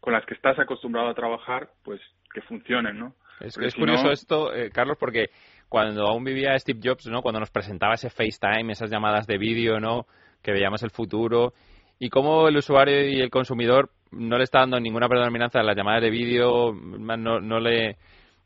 con 0.00 0.12
las 0.12 0.26
que 0.26 0.34
estás 0.34 0.58
acostumbrado 0.58 1.08
a 1.08 1.14
trabajar, 1.14 1.70
pues 1.82 2.00
que 2.32 2.42
funcionen, 2.42 2.98
¿no? 2.98 3.14
Es, 3.40 3.74
curioso 3.74 4.10
esto, 4.10 4.54
eh, 4.54 4.70
Carlos, 4.70 4.96
porque 4.98 5.30
cuando 5.68 6.06
aún 6.06 6.24
vivía 6.24 6.58
Steve 6.58 6.80
Jobs, 6.82 7.06
¿no? 7.06 7.22
Cuando 7.22 7.40
nos 7.40 7.50
presentaba 7.50 7.94
ese 7.94 8.10
FaceTime, 8.10 8.72
esas 8.72 8.90
llamadas 8.90 9.26
de 9.26 9.38
vídeo, 9.38 9.80
¿no? 9.80 10.06
Que 10.42 10.52
veíamos 10.52 10.82
el 10.82 10.90
futuro 10.90 11.52
y 11.98 12.10
cómo 12.10 12.48
el 12.48 12.56
usuario 12.56 13.08
y 13.08 13.20
el 13.20 13.30
consumidor 13.30 13.90
no 14.10 14.36
le 14.38 14.44
está 14.44 14.60
dando 14.60 14.78
ninguna 14.78 15.08
predominancia 15.08 15.60
a 15.60 15.64
las 15.64 15.76
llamadas 15.76 16.02
de 16.02 16.10
vídeo, 16.10 16.72
no, 16.72 17.40
no 17.40 17.60
le 17.60 17.96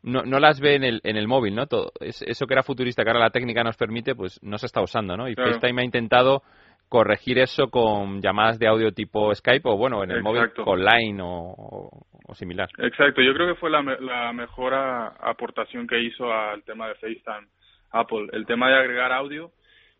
no, 0.03 0.23
no 0.23 0.39
las 0.39 0.61
ve 0.61 0.75
en 0.77 0.85
el, 0.85 1.01
en 1.05 1.17
el 1.17 1.29
móvil, 1.29 1.55
¿no? 1.55 1.67
Todo, 1.67 1.93
eso 2.01 2.47
que 2.47 2.55
era 2.55 2.63
futurista, 2.63 3.03
que 3.03 3.11
ahora 3.11 3.21
la 3.21 3.31
técnica 3.31 3.65
nos 3.65 3.77
permite, 3.77 4.15
pues 4.15 4.39
no 4.43 4.59
se 4.59 4.67
está 4.67 4.81
usando, 4.81 5.17
¿no? 5.17 5.29
Y 5.29 5.35
FaceTime 5.35 5.83
ha 5.83 5.85
intentado 5.85 6.43
corregir 6.89 7.39
eso 7.39 7.69
con 7.69 8.21
llamadas 8.23 8.59
de 8.59 8.67
audio 8.67 8.93
tipo 8.93 9.35
Skype 9.35 9.69
o, 9.69 9.77
bueno, 9.77 10.03
en 10.03 10.11
el 10.11 10.23
móvil 10.23 10.51
con 10.53 10.83
Line 10.83 11.21
o, 11.23 11.91
similar. 12.33 12.69
Exacto, 12.79 13.23
yo 13.23 13.35
creo 13.35 13.49
que 13.49 13.61
fue 13.61 13.71
la, 13.71 13.83
la 13.83 14.33
mejor 14.33 14.75
aportación 14.75 15.87
que 15.87 16.01
hizo 16.01 16.33
al 16.33 16.63
tema 16.63 16.89
de 16.89 16.95
FaceTime 16.95 17.49
Apple, 17.91 18.29
el 18.33 18.47
tema 18.47 18.69
de 18.69 18.77
agregar 18.77 19.13
audio, 19.13 19.51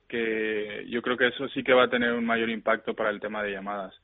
que 0.09 0.85
yo 0.89 1.03
creo 1.03 1.17
que 1.17 1.29
eso 1.29 1.49
sí 1.49 1.63
que 1.63 1.75
va 1.75 1.85
a 1.85 1.91
tener 1.91 2.13
un 2.13 2.25
mayor 2.25 2.51
impacto 2.51 2.95
para 2.95 3.11
el 3.11 3.21
tema 3.21 3.43
de 3.43 3.53
llamadas. 3.53 3.95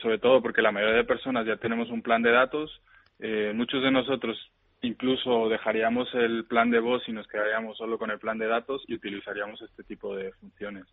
Sobre 0.00 0.18
todo 0.18 0.40
porque 0.42 0.62
la 0.62 0.72
mayoría 0.72 0.96
de 0.96 1.04
personas 1.04 1.46
ya 1.46 1.56
tenemos 1.56 1.90
un 1.90 2.02
plan 2.02 2.22
de 2.22 2.30
datos, 2.30 2.82
eh, 3.18 3.52
muchos 3.54 3.82
de 3.82 3.90
nosotros 3.90 4.36
incluso 4.82 5.48
dejaríamos 5.48 6.08
el 6.14 6.44
plan 6.46 6.70
de 6.70 6.80
voz 6.80 7.02
y 7.08 7.12
nos 7.12 7.26
quedaríamos 7.26 7.76
solo 7.76 7.98
con 7.98 8.10
el 8.10 8.18
plan 8.18 8.38
de 8.38 8.46
datos 8.46 8.82
y 8.86 8.94
utilizaríamos 8.94 9.60
este 9.62 9.82
tipo 9.84 10.14
de 10.14 10.32
funciones. 10.32 10.86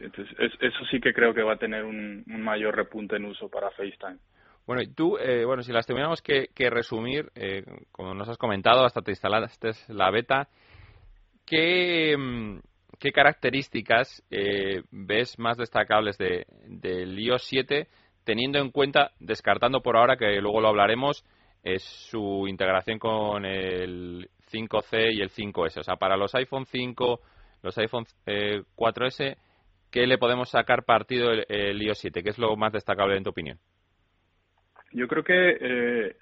Entonces, 0.00 0.34
eso 0.38 0.84
sí 0.90 1.00
que 1.00 1.12
creo 1.12 1.34
que 1.34 1.42
va 1.42 1.54
a 1.54 1.58
tener 1.58 1.84
un, 1.84 2.24
mayor 2.26 2.74
repunte 2.74 3.16
en 3.16 3.26
uso 3.26 3.48
para 3.48 3.70
FaceTime. 3.70 4.18
Bueno, 4.66 4.80
y 4.80 4.88
tú, 4.88 5.18
eh, 5.18 5.44
bueno, 5.44 5.62
si 5.62 5.72
las 5.72 5.86
tuviéramos 5.86 6.22
que, 6.22 6.48
resumir, 6.70 7.30
eh, 7.34 7.64
como 7.92 8.14
nos 8.14 8.28
has 8.28 8.38
comentado, 8.38 8.84
hasta 8.84 9.02
te 9.02 9.12
instalaste 9.12 9.72
la 9.88 10.10
beta, 10.10 10.48
¿qué, 11.44 12.16
mm, 12.16 12.60
qué 12.98 13.12
características 13.12 14.24
eh, 14.30 14.82
ves 14.90 15.38
más 15.38 15.58
destacables 15.58 16.16
de, 16.16 16.46
del 16.66 17.18
iOS 17.18 17.42
7, 17.44 17.88
teniendo 18.24 18.58
en 18.58 18.70
cuenta, 18.70 19.10
descartando 19.20 19.82
por 19.82 19.98
ahora, 19.98 20.16
que 20.16 20.40
luego 20.40 20.62
lo 20.62 20.68
hablaremos, 20.68 21.26
es 21.64 21.82
su 21.82 22.46
integración 22.46 22.98
con 22.98 23.44
el 23.46 24.28
5C 24.52 25.14
y 25.14 25.22
el 25.22 25.30
5S? 25.30 25.78
O 25.78 25.82
sea, 25.82 25.96
para 25.96 26.16
los 26.16 26.34
iPhone 26.34 26.66
5, 26.66 27.20
los 27.62 27.78
iPhone 27.78 28.04
4S, 28.26 29.36
¿qué 29.90 30.06
le 30.06 30.18
podemos 30.18 30.50
sacar 30.50 30.84
partido 30.84 31.32
el, 31.32 31.82
iOS 31.82 31.98
7? 31.98 32.22
¿Qué 32.22 32.30
es 32.30 32.38
lo 32.38 32.54
más 32.56 32.72
destacable 32.72 33.16
en 33.16 33.24
tu 33.24 33.30
opinión? 33.30 33.58
Yo 34.92 35.08
creo 35.08 35.24
que 35.24 35.56
eh, 35.60 36.16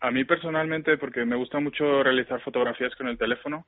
a 0.00 0.10
mí 0.10 0.24
personalmente, 0.24 0.96
porque 0.96 1.24
me 1.24 1.36
gusta 1.36 1.58
mucho 1.58 2.02
realizar 2.02 2.40
fotografías 2.40 2.94
con 2.94 3.08
el 3.08 3.18
teléfono, 3.18 3.66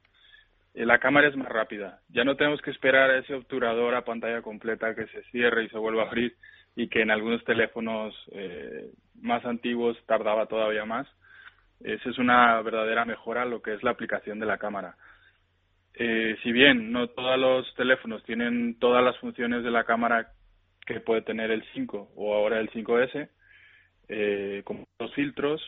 eh, 0.75 0.87
la 0.87 0.99
cámara 0.99 1.29
es 1.29 1.37
más 1.37 1.49
rápida. 1.49 2.01
Ya 2.09 2.25
no 2.25 2.37
tenemos 2.37 2.63
que 2.63 2.71
esperar 2.71 3.11
a 3.11 3.19
ese 3.19 3.35
obturador 3.35 3.95
a 3.95 4.05
pantalla 4.05 4.41
completa 4.41 4.95
que 4.95 5.07
se 5.09 5.23
cierre 5.25 5.65
y 5.65 5.69
se 5.69 5.79
vuelva 5.79 6.05
a 6.05 6.07
abrir 6.07 6.37
y 6.77 6.89
que 6.89 7.03
en 7.03 7.11
algunos 7.11 7.45
teléfonos 7.45 8.15
eh, 8.33 8.91
más 9.21 9.45
antiguos 9.45 9.97
tardaba 10.07 10.47
todavía 10.47 10.85
más. 10.85 11.07
Esa 11.81 12.11
es 12.11 12.19
una 12.19 12.61
verdadera 12.63 13.05
mejora 13.05 13.45
lo 13.45 13.63
que 13.63 13.75
es 13.75 13.83
la 13.83 13.91
aplicación 13.91 14.39
de 14.39 14.47
la 14.47 14.59
cámara. 14.59 14.97
Eh, 15.95 16.37
si 16.43 16.53
bien 16.53 16.93
no 16.93 17.09
todos 17.09 17.39
los 17.39 17.75
teléfonos 17.75 18.23
tienen 18.25 18.79
todas 18.79 19.03
las 19.05 19.19
funciones 19.19 19.65
de 19.65 19.71
la 19.71 19.85
cámara 19.85 20.33
que 20.87 21.01
puede 21.01 21.23
tener 21.23 21.51
el 21.51 21.65
5 21.75 22.13
o 22.15 22.35
ahora 22.35 22.61
el 22.61 22.71
5S, 22.71 23.29
eh, 24.09 24.63
como 24.65 24.85
los 24.99 25.13
filtros, 25.15 25.63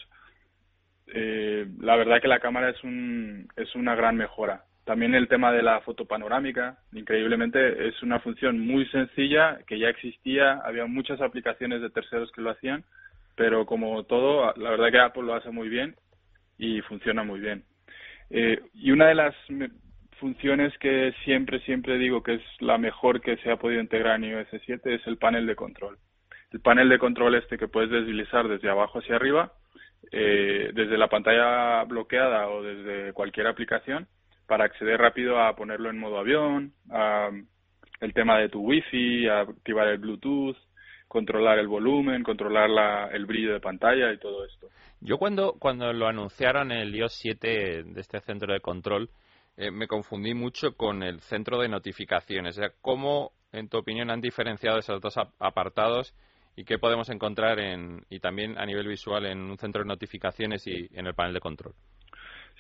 eh, 1.07 1.67
la 1.81 1.97
verdad 1.97 2.21
que 2.21 2.29
la 2.29 2.41
cámara 2.41 2.71
es, 2.71 2.83
un, 2.83 3.49
es 3.57 3.75
una 3.75 3.95
gran 3.95 4.17
mejora. 4.17 4.65
También 4.85 5.15
el 5.15 5.29
tema 5.29 5.53
de 5.53 5.63
la 5.63 5.81
foto 5.81 6.07
panorámica, 6.07 6.79
increíblemente, 6.93 7.89
es 7.89 8.03
una 8.03 8.19
función 8.19 8.59
muy 8.59 8.85
sencilla 8.87 9.59
que 9.67 9.79
ya 9.79 9.89
existía, 9.89 10.61
había 10.65 10.87
muchas 10.87 11.21
aplicaciones 11.21 11.81
de 11.81 11.91
terceros 11.91 12.33
que 12.33 12.41
lo 12.41 12.51
hacían, 12.51 12.85
pero 13.37 13.65
como 13.65 14.03
todo, 14.05 14.53
la 14.57 14.71
verdad 14.71 14.91
que 14.91 14.99
Apple 14.99 15.23
lo 15.23 15.35
hace 15.35 15.51
muy 15.51 15.69
bien 15.69 15.95
y 16.59 16.81
funciona 16.83 17.23
muy 17.23 17.39
bien. 17.39 17.65
Eh, 18.31 18.61
y 18.75 18.91
una 18.91 19.07
de 19.07 19.15
las 19.15 19.35
funciones 20.19 20.77
que 20.79 21.15
siempre, 21.25 21.61
siempre 21.61 21.99
digo 21.99 22.23
que 22.23 22.35
es 22.35 22.43
la 22.61 22.77
mejor 22.77 23.21
que 23.21 23.37
se 23.39 23.51
ha 23.51 23.57
podido 23.57 23.81
integrar 23.81 24.17
en 24.17 24.25
iOS 24.25 24.49
7 24.65 24.95
es 24.95 25.07
el 25.07 25.17
panel 25.17 25.47
de 25.47 25.57
control. 25.57 25.99
El 26.51 26.61
panel 26.61 26.89
de 26.89 26.99
control 26.99 27.37
este 27.37 27.57
que 27.57 27.69
puedes 27.69 27.91
deslizar 27.91 28.49
desde 28.49 28.69
abajo 28.69 28.99
hacia 28.99 29.17
arriba, 29.17 29.53
eh, 30.11 30.71
desde 30.75 30.99
la 30.99 31.09
pantalla 31.09 31.85
bloqueada 31.85 32.49
o 32.49 32.63
desde 32.63 33.13
cualquier 33.13 33.47
aplicación, 33.47 34.09
para 34.53 34.67
acceder 34.67 35.01
rápido 35.01 35.41
a 35.41 35.57
ponerlo 35.57 35.89
en 35.89 35.99
modo 35.99 36.19
avión, 36.19 36.75
a 36.91 37.31
el 38.01 38.13
tema 38.13 38.39
de 38.39 38.51
tu 38.51 38.61
wifi, 38.61 39.27
a 39.27 39.41
activar 39.41 39.89
el 39.89 39.97
Bluetooth, 39.97 40.59
controlar 41.09 41.59
el 41.59 41.69
volumen, 41.69 42.23
controlar 42.23 42.69
la, 42.69 43.07
el 43.07 43.25
brillo 43.25 43.55
de 43.55 43.61
pantalla 43.61 44.13
y 44.13 44.19
todo 44.19 44.45
esto. 44.45 44.69
Yo 45.01 45.17
cuando, 45.17 45.55
cuando 45.59 45.91
lo 45.95 46.07
anunciaron 46.07 46.71
el 46.71 46.95
iOS 46.95 47.15
7 47.15 47.83
de 47.83 48.01
este 48.03 48.21
centro 48.21 48.53
de 48.53 48.61
control, 48.61 49.09
eh, 49.57 49.71
me 49.71 49.87
confundí 49.87 50.35
mucho 50.35 50.77
con 50.77 51.03
el 51.03 51.21
centro 51.21 51.59
de 51.59 51.71
notificaciones. 51.71 52.59
O 52.59 52.61
sea, 52.61 52.73
¿Cómo, 52.83 53.33
en 53.53 53.71
tu 53.71 53.79
opinión, 53.79 54.11
han 54.11 54.21
diferenciado 54.21 54.81
esos 54.81 55.01
dos 55.01 55.15
apartados 55.39 56.15
y 56.57 56.65
qué 56.65 56.77
podemos 56.79 57.09
encontrar 57.09 57.59
en, 57.59 58.05
y 58.11 58.21
también 58.21 58.59
a 58.59 58.67
nivel 58.67 58.87
visual 58.87 59.25
en 59.25 59.41
un 59.41 59.57
centro 59.57 59.81
de 59.81 59.89
notificaciones 59.89 60.67
y 60.67 60.91
en 60.93 61.07
el 61.07 61.15
panel 61.15 61.33
de 61.33 61.41
control? 61.41 61.73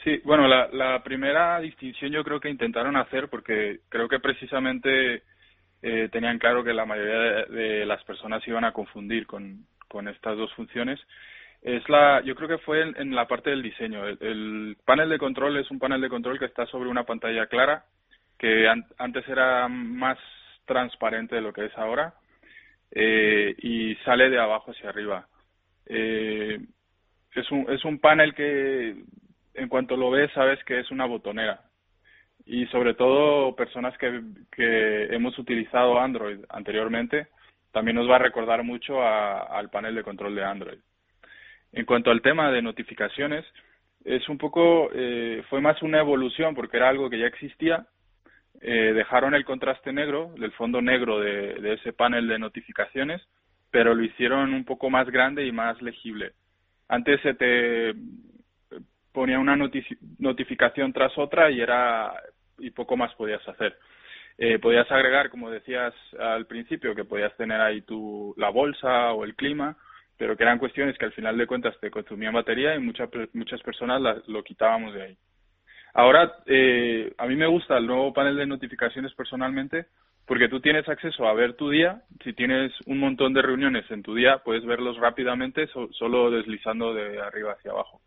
Sí, 0.05 0.21
bueno, 0.25 0.49
la, 0.49 1.03
primera 1.05 1.61
distinción 1.61 2.11
yo 2.11 2.25
creo 2.25 2.41
que 2.41 2.51
intentaron 2.51 2.97
hacer 2.97 3.29
porque 3.29 3.81
creo 3.89 4.09
que 4.09 4.19
precisamente 4.19 5.23
eh, 5.81 6.09
tenían 6.11 6.39
claro 6.39 6.65
que 6.65 6.73
la 6.73 6.85
mayoría 6.85 7.47
de, 7.47 7.87
las 7.87 8.03
personas 8.05 8.47
iban 8.49 8.65
a 8.65 8.73
confundir 8.73 9.27
con, 9.27 9.65
con 9.89 10.09
estas 10.09 10.37
dos 10.37 10.53
funciones 10.55 10.99
es 11.63 11.89
la, 11.89 12.21
yo 12.23 12.35
creo 12.35 12.49
que 12.49 12.59
fue 12.59 12.83
en, 12.83 13.15
la 13.15 13.29
parte 13.29 13.51
del 13.51 13.63
diseño. 13.63 14.05
El, 14.07 14.77
panel 14.85 15.09
de 15.09 15.19
control 15.19 15.57
es 15.59 15.71
un 15.71 15.79
panel 15.79 16.01
de 16.01 16.09
control 16.09 16.39
que 16.39 16.47
está 16.47 16.67
sobre 16.67 16.91
una 16.91 17.05
pantalla 17.05 17.47
clara, 17.47 17.85
que 18.37 18.69
antes 18.99 19.29
era 19.29 19.69
más 19.69 20.19
transparente 20.65 21.37
de 21.37 21.41
lo 21.41 21.53
que 21.53 21.67
es 21.67 21.79
ahora, 21.79 22.15
eh, 22.91 23.55
y 23.59 23.95
sale 24.05 24.29
de 24.29 24.41
abajo 24.41 24.73
hacia 24.73 24.89
arriba. 24.89 25.29
Eh, 25.87 26.59
es, 27.35 27.51
un, 27.53 27.71
es 27.71 27.85
un 27.85 28.01
panel 28.01 28.35
que 28.35 28.97
en 29.55 29.69
cuanto 29.69 29.97
lo 29.97 30.11
ves 30.11 30.31
sabes 30.33 30.63
que 30.65 30.81
es 30.81 30.91
una 30.91 31.07
botonera. 31.07 31.63
Y 32.45 32.67
sobre 32.67 32.95
todo 32.95 33.55
personas 33.55 33.97
que, 33.99 34.21
que 34.51 35.15
hemos 35.15 35.39
utilizado 35.39 36.01
Android 36.01 36.41
anteriormente, 36.49 37.29
también 37.73 37.97
nos 37.97 38.09
va 38.09 38.17
a 38.17 38.21
recordar 38.21 38.63
mucho 38.63 39.03
al 39.03 39.71
panel 39.71 39.95
de 39.95 40.03
control 40.03 40.35
de 40.35 40.45
Android. 40.45 40.79
En 41.73 41.87
cuanto 41.87 42.11
al 42.11 42.21
tema 42.21 42.51
de 42.51 42.61
notificaciones, 42.61 43.45
es 44.05 44.29
un 44.29 44.37
poco, 44.37 44.91
eh, 44.93 45.43
fue 45.49 45.61
más 45.61 45.81
una 45.83 46.01
evolución 46.01 46.55
porque 46.55 46.77
era 46.77 46.89
algo 46.89 47.09
que 47.09 47.19
ya 47.19 47.27
existía. 47.27 47.87
Eh, 48.61 48.93
dejaron 48.95 49.35
el 49.35 49.45
contraste 49.45 49.93
negro, 49.93 50.35
el 50.37 50.53
fondo 50.53 50.83
negro 50.83 51.19
de, 51.19 51.75
ese 51.75 51.93
panel 51.93 52.29
de 52.29 52.39
notificaciones, 52.39 53.23
pero 53.71 53.95
lo 53.95 54.05
hicieron 54.05 54.53
un 54.53 54.65
poco 54.65 54.91
más 54.91 55.09
grande 55.11 55.47
y 55.47 55.53
más 55.53 55.81
legible. 55.81 56.33
Antes 56.89 57.21
se 57.23 57.35
te 57.35 57.95
ponía 59.13 59.39
una 59.39 59.57
notificación 60.19 60.93
tras 60.93 61.17
otra 61.19 61.51
y 61.51 61.61
era 61.61 62.13
y 62.59 62.71
poco 62.71 62.97
más 62.97 63.15
podías 63.15 63.47
hacer. 63.49 63.79
Eh, 64.39 64.59
podías 64.59 64.91
agregar, 64.91 65.31
como 65.31 65.51
decías 65.51 65.95
al 66.19 66.47
principio, 66.47 66.95
que 66.95 67.05
podías 67.05 67.37
tener 67.37 67.61
ahí 67.61 67.83
tu 67.83 68.35
la 68.37 68.49
bolsa 68.49 69.13
o 69.13 69.25
el 69.25 69.35
clima 69.35 69.77
pero 70.23 70.37
que 70.37 70.45
eran 70.45 70.61
cuestiones 70.61 70.97
que 70.97 71.05
al 71.05 71.13
final 71.13 71.37
de 71.37 71.49
cuentas 71.49 71.75
te 71.81 71.91
consumían 71.91 72.33
batería 72.33 72.77
y 72.77 72.79
muchas 72.79 73.11
muchas 73.33 73.61
personas 73.63 74.01
lo 74.29 74.45
quitábamos 74.45 74.95
de 74.95 75.03
ahí. 75.03 75.17
Ahora, 75.95 76.33
eh, 76.47 77.13
a 77.19 77.27
mí 77.27 77.35
me 77.35 77.49
gusta 77.49 77.77
el 77.77 77.89
nuevo 77.89 78.13
panel 78.13 78.37
de 78.37 78.47
notificaciones 78.47 79.13
personalmente 79.15 79.87
porque 80.25 80.49
tú 80.49 80.61
tienes 80.61 80.89
acceso 80.89 81.27
a 81.27 81.35
ver 81.35 81.55
tu 81.55 81.71
día. 81.71 82.03
Si 82.23 82.35
tienes 82.35 82.73
un 82.87 83.01
montón 83.01 83.35
de 83.35 83.43
reuniones 83.43 83.91
en 83.91 84.05
tu 84.05 84.15
día, 84.15 84.39
puedes 84.45 84.65
verlos 84.65 84.97
rápidamente 84.99 85.67
solo 85.67 86.31
deslizando 86.31 86.95
de 86.95 87.21
arriba 87.21 87.55
hacia 87.55 87.73
abajo. 87.73 88.01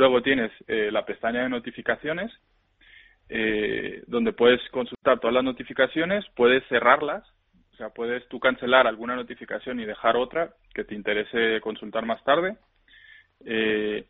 Luego 0.00 0.22
tienes 0.22 0.50
eh, 0.66 0.90
la 0.90 1.04
pestaña 1.04 1.42
de 1.42 1.48
notificaciones, 1.48 2.32
eh, 3.28 4.02
donde 4.06 4.32
puedes 4.32 4.60
consultar 4.70 5.20
todas 5.20 5.34
las 5.34 5.44
notificaciones, 5.44 6.24
puedes 6.34 6.66
cerrarlas 6.68 7.24
sea, 7.80 7.88
puedes 7.88 8.28
tú 8.28 8.38
cancelar 8.38 8.86
alguna 8.86 9.16
notificación 9.16 9.80
y 9.80 9.86
dejar 9.86 10.16
otra 10.16 10.50
que 10.74 10.84
te 10.84 10.94
interese 10.94 11.60
consultar 11.62 12.04
más 12.04 12.22
tarde. 12.24 12.56
Eh, 13.46 14.04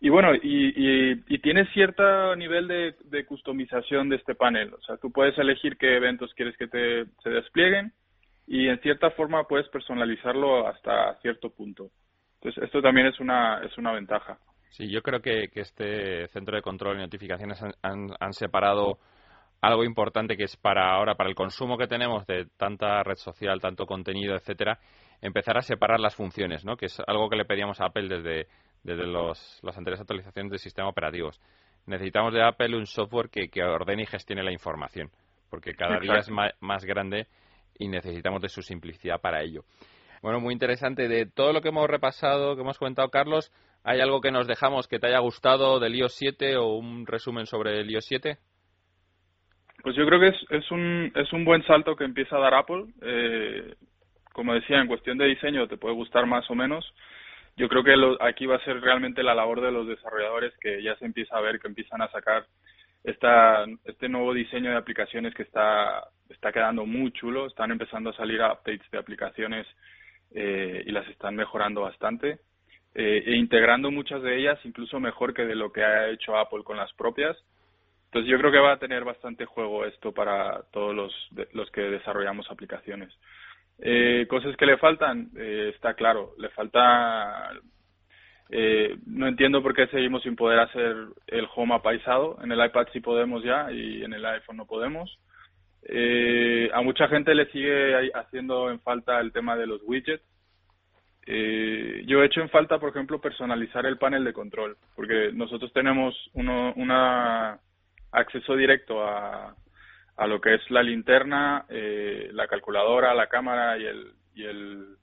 y 0.00 0.08
bueno, 0.08 0.34
y, 0.34 1.22
y, 1.28 1.38
tienes 1.38 1.68
cierto 1.72 2.34
nivel 2.36 2.66
de, 2.68 3.24
customización 3.24 4.08
de 4.08 4.16
este 4.16 4.34
panel. 4.34 4.74
O 4.74 4.82
sea, 4.82 4.96
tú 4.96 5.12
puedes 5.12 5.38
elegir 5.38 5.76
qué 5.78 5.96
eventos 5.96 6.34
quieres 6.34 6.56
que 6.58 6.66
te, 6.66 7.06
se 7.22 7.30
desplieguen 7.30 7.92
y 8.46 8.68
en 8.68 8.80
cierta 8.80 9.10
forma 9.12 9.44
puedes 9.44 9.68
personalizarlo 9.68 10.66
hasta 10.66 11.14
cierto 11.22 11.50
punto. 11.50 11.90
Entonces, 12.40 12.64
esto 12.64 12.82
también 12.82 13.06
es 13.06 13.18
una, 13.20 13.62
es 13.64 13.78
una 13.78 13.92
ventaja. 13.92 14.38
Sí, 14.74 14.90
yo 14.90 15.02
creo 15.02 15.22
que, 15.22 15.48
este 15.54 16.26
centro 16.28 16.56
de 16.56 16.62
control 16.62 16.96
y 16.96 17.02
notificaciones 17.02 17.62
han, 17.62 18.08
han, 18.18 18.32
separado 18.32 18.98
algo 19.60 19.84
importante 19.84 20.36
que 20.36 20.42
es 20.42 20.56
para 20.56 20.92
ahora, 20.92 21.14
para 21.14 21.28
el 21.30 21.36
consumo 21.36 21.78
que 21.78 21.86
tenemos 21.86 22.26
de 22.26 22.46
tanta 22.56 23.00
red 23.04 23.14
social, 23.14 23.60
tanto 23.60 23.86
contenido, 23.86 24.34
etcétera, 24.34 24.80
empezar 25.20 25.56
a 25.56 25.62
separar 25.62 26.00
las 26.00 26.16
funciones, 26.16 26.64
¿no? 26.64 26.76
Que 26.76 26.86
es 26.86 27.00
algo 27.06 27.28
que 27.30 27.36
le 27.36 27.44
pedíamos 27.44 27.80
a 27.80 27.86
Apple 27.86 28.08
desde, 28.08 28.48
desde 28.82 29.06
los, 29.06 29.60
las 29.62 29.78
anteriores 29.78 30.00
actualizaciones 30.00 30.50
de 30.50 30.58
sistema 30.58 30.88
operativos. 30.88 31.40
Necesitamos 31.86 32.34
de 32.34 32.42
Apple 32.42 32.76
un 32.76 32.86
software 32.86 33.30
que, 33.30 33.50
que 33.50 33.62
ordene 33.62 34.02
y 34.02 34.06
gestione 34.06 34.42
la 34.42 34.50
información, 34.50 35.08
porque 35.50 35.74
cada 35.74 36.00
día 36.00 36.16
es 36.16 36.28
más 36.30 36.84
grande 36.84 37.28
y 37.78 37.86
necesitamos 37.86 38.42
de 38.42 38.48
su 38.48 38.60
simplicidad 38.60 39.20
para 39.20 39.40
ello. 39.40 39.62
Bueno, 40.24 40.40
muy 40.40 40.54
interesante. 40.54 41.06
De 41.06 41.26
todo 41.26 41.52
lo 41.52 41.60
que 41.60 41.68
hemos 41.68 41.86
repasado, 41.86 42.56
que 42.56 42.62
hemos 42.62 42.78
comentado, 42.78 43.10
Carlos, 43.10 43.52
¿hay 43.84 44.00
algo 44.00 44.20
que 44.20 44.32
nos 44.32 44.46
dejamos 44.46 44.88
que 44.88 44.98
te 44.98 45.06
haya 45.06 45.18
gustado 45.18 45.78
del 45.78 45.94
iOS 45.94 46.14
7 46.16 46.56
o 46.56 46.74
un 46.74 47.06
resumen 47.06 47.46
sobre 47.46 47.80
el 47.80 47.90
iOS 47.90 48.06
7? 48.06 48.38
Pues 49.82 49.94
yo 49.96 50.06
creo 50.06 50.18
que 50.18 50.28
es, 50.28 50.70
un, 50.70 51.12
es 51.14 51.30
un 51.34 51.44
buen 51.44 51.62
salto 51.66 51.94
que 51.94 52.04
empieza 52.04 52.36
a 52.36 52.40
dar 52.40 52.54
Apple. 52.54 52.86
Eh, 53.02 53.74
como 54.32 54.54
decía, 54.54 54.80
en 54.80 54.88
cuestión 54.88 55.18
de 55.18 55.26
diseño 55.26 55.68
te 55.68 55.76
puede 55.76 55.94
gustar 55.94 56.26
más 56.26 56.50
o 56.50 56.54
menos. 56.54 56.90
Yo 57.56 57.68
creo 57.68 57.84
que 57.84 57.94
aquí 58.20 58.46
va 58.46 58.56
a 58.56 58.64
ser 58.64 58.80
realmente 58.80 59.22
la 59.22 59.34
labor 59.34 59.60
de 59.60 59.70
los 59.70 59.86
desarrolladores 59.86 60.54
que 60.58 60.82
ya 60.82 60.96
se 60.96 61.04
empieza 61.04 61.36
a 61.36 61.42
ver 61.42 61.60
que 61.60 61.68
empiezan 61.68 62.00
a 62.00 62.10
sacar 62.10 62.46
esta, 63.04 63.66
este 63.84 64.08
nuevo 64.08 64.32
diseño 64.32 64.70
de 64.70 64.78
aplicaciones 64.78 65.34
que 65.34 65.42
está, 65.42 66.08
está 66.30 66.50
quedando 66.50 66.86
muy 66.86 67.12
chulo. 67.12 67.46
Están 67.46 67.70
empezando 67.70 68.10
a 68.10 68.16
salir 68.16 68.40
updates 68.40 68.90
de 68.90 68.98
aplicaciones 68.98 69.66
eh, 70.30 70.82
y 70.86 70.90
las 70.92 71.06
están 71.08 71.36
mejorando 71.36 71.82
bastante. 71.82 72.38
Eh, 72.94 73.24
e 73.26 73.36
integrando 73.36 73.90
muchas 73.90 74.22
de 74.22 74.38
ellas 74.38 74.58
incluso 74.64 75.00
mejor 75.00 75.34
que 75.34 75.44
de 75.44 75.56
lo 75.56 75.72
que 75.72 75.82
ha 75.82 76.08
hecho 76.10 76.36
Apple 76.36 76.62
con 76.64 76.76
las 76.76 76.92
propias. 76.92 77.36
Entonces 78.06 78.30
yo 78.30 78.38
creo 78.38 78.52
que 78.52 78.58
va 78.58 78.72
a 78.72 78.78
tener 78.78 79.04
bastante 79.04 79.44
juego 79.44 79.84
esto 79.84 80.12
para 80.12 80.62
todos 80.72 80.94
los, 80.94 81.12
los 81.52 81.70
que 81.72 81.80
desarrollamos 81.80 82.48
aplicaciones. 82.50 83.12
Eh, 83.80 84.26
cosas 84.28 84.56
que 84.56 84.66
le 84.66 84.78
faltan, 84.78 85.30
eh, 85.36 85.72
está 85.74 85.94
claro, 85.94 86.34
le 86.38 86.48
falta 86.50 87.50
eh, 88.50 88.96
no 89.06 89.26
entiendo 89.26 89.62
por 89.62 89.74
qué 89.74 89.86
seguimos 89.88 90.22
sin 90.22 90.36
poder 90.36 90.60
hacer 90.60 90.94
el 91.26 91.48
home 91.54 91.74
apaisado. 91.74 92.38
En 92.42 92.52
el 92.52 92.64
iPad 92.64 92.86
sí 92.92 93.00
podemos 93.00 93.42
ya 93.42 93.70
y 93.72 94.04
en 94.04 94.12
el 94.12 94.24
iPhone 94.24 94.58
no 94.58 94.66
podemos. 94.66 95.18
Eh, 95.82 96.70
a 96.72 96.82
mucha 96.82 97.08
gente 97.08 97.34
le 97.34 97.46
sigue 97.50 98.10
haciendo 98.14 98.70
en 98.70 98.80
falta 98.80 99.20
el 99.20 99.32
tema 99.32 99.56
de 99.56 99.66
los 99.66 99.80
widgets. 99.84 100.24
Eh, 101.26 102.02
yo 102.06 102.22
he 102.22 102.26
hecho 102.26 102.40
en 102.40 102.50
falta, 102.50 102.78
por 102.78 102.90
ejemplo, 102.90 103.20
personalizar 103.20 103.86
el 103.86 103.98
panel 103.98 104.24
de 104.24 104.32
control, 104.32 104.76
porque 104.94 105.30
nosotros 105.32 105.72
tenemos 105.72 106.14
uno, 106.34 106.72
una 106.76 107.58
acceso 108.12 108.56
directo 108.56 109.02
a, 109.02 109.56
a 110.16 110.26
lo 110.26 110.40
que 110.40 110.54
es 110.54 110.70
la 110.70 110.82
linterna, 110.82 111.64
eh, 111.68 112.28
la 112.32 112.46
calculadora, 112.46 113.14
la 113.14 113.28
cámara 113.28 113.78
y 113.78 113.86
el, 113.86 114.12
y 114.34 114.44
el 114.44 114.96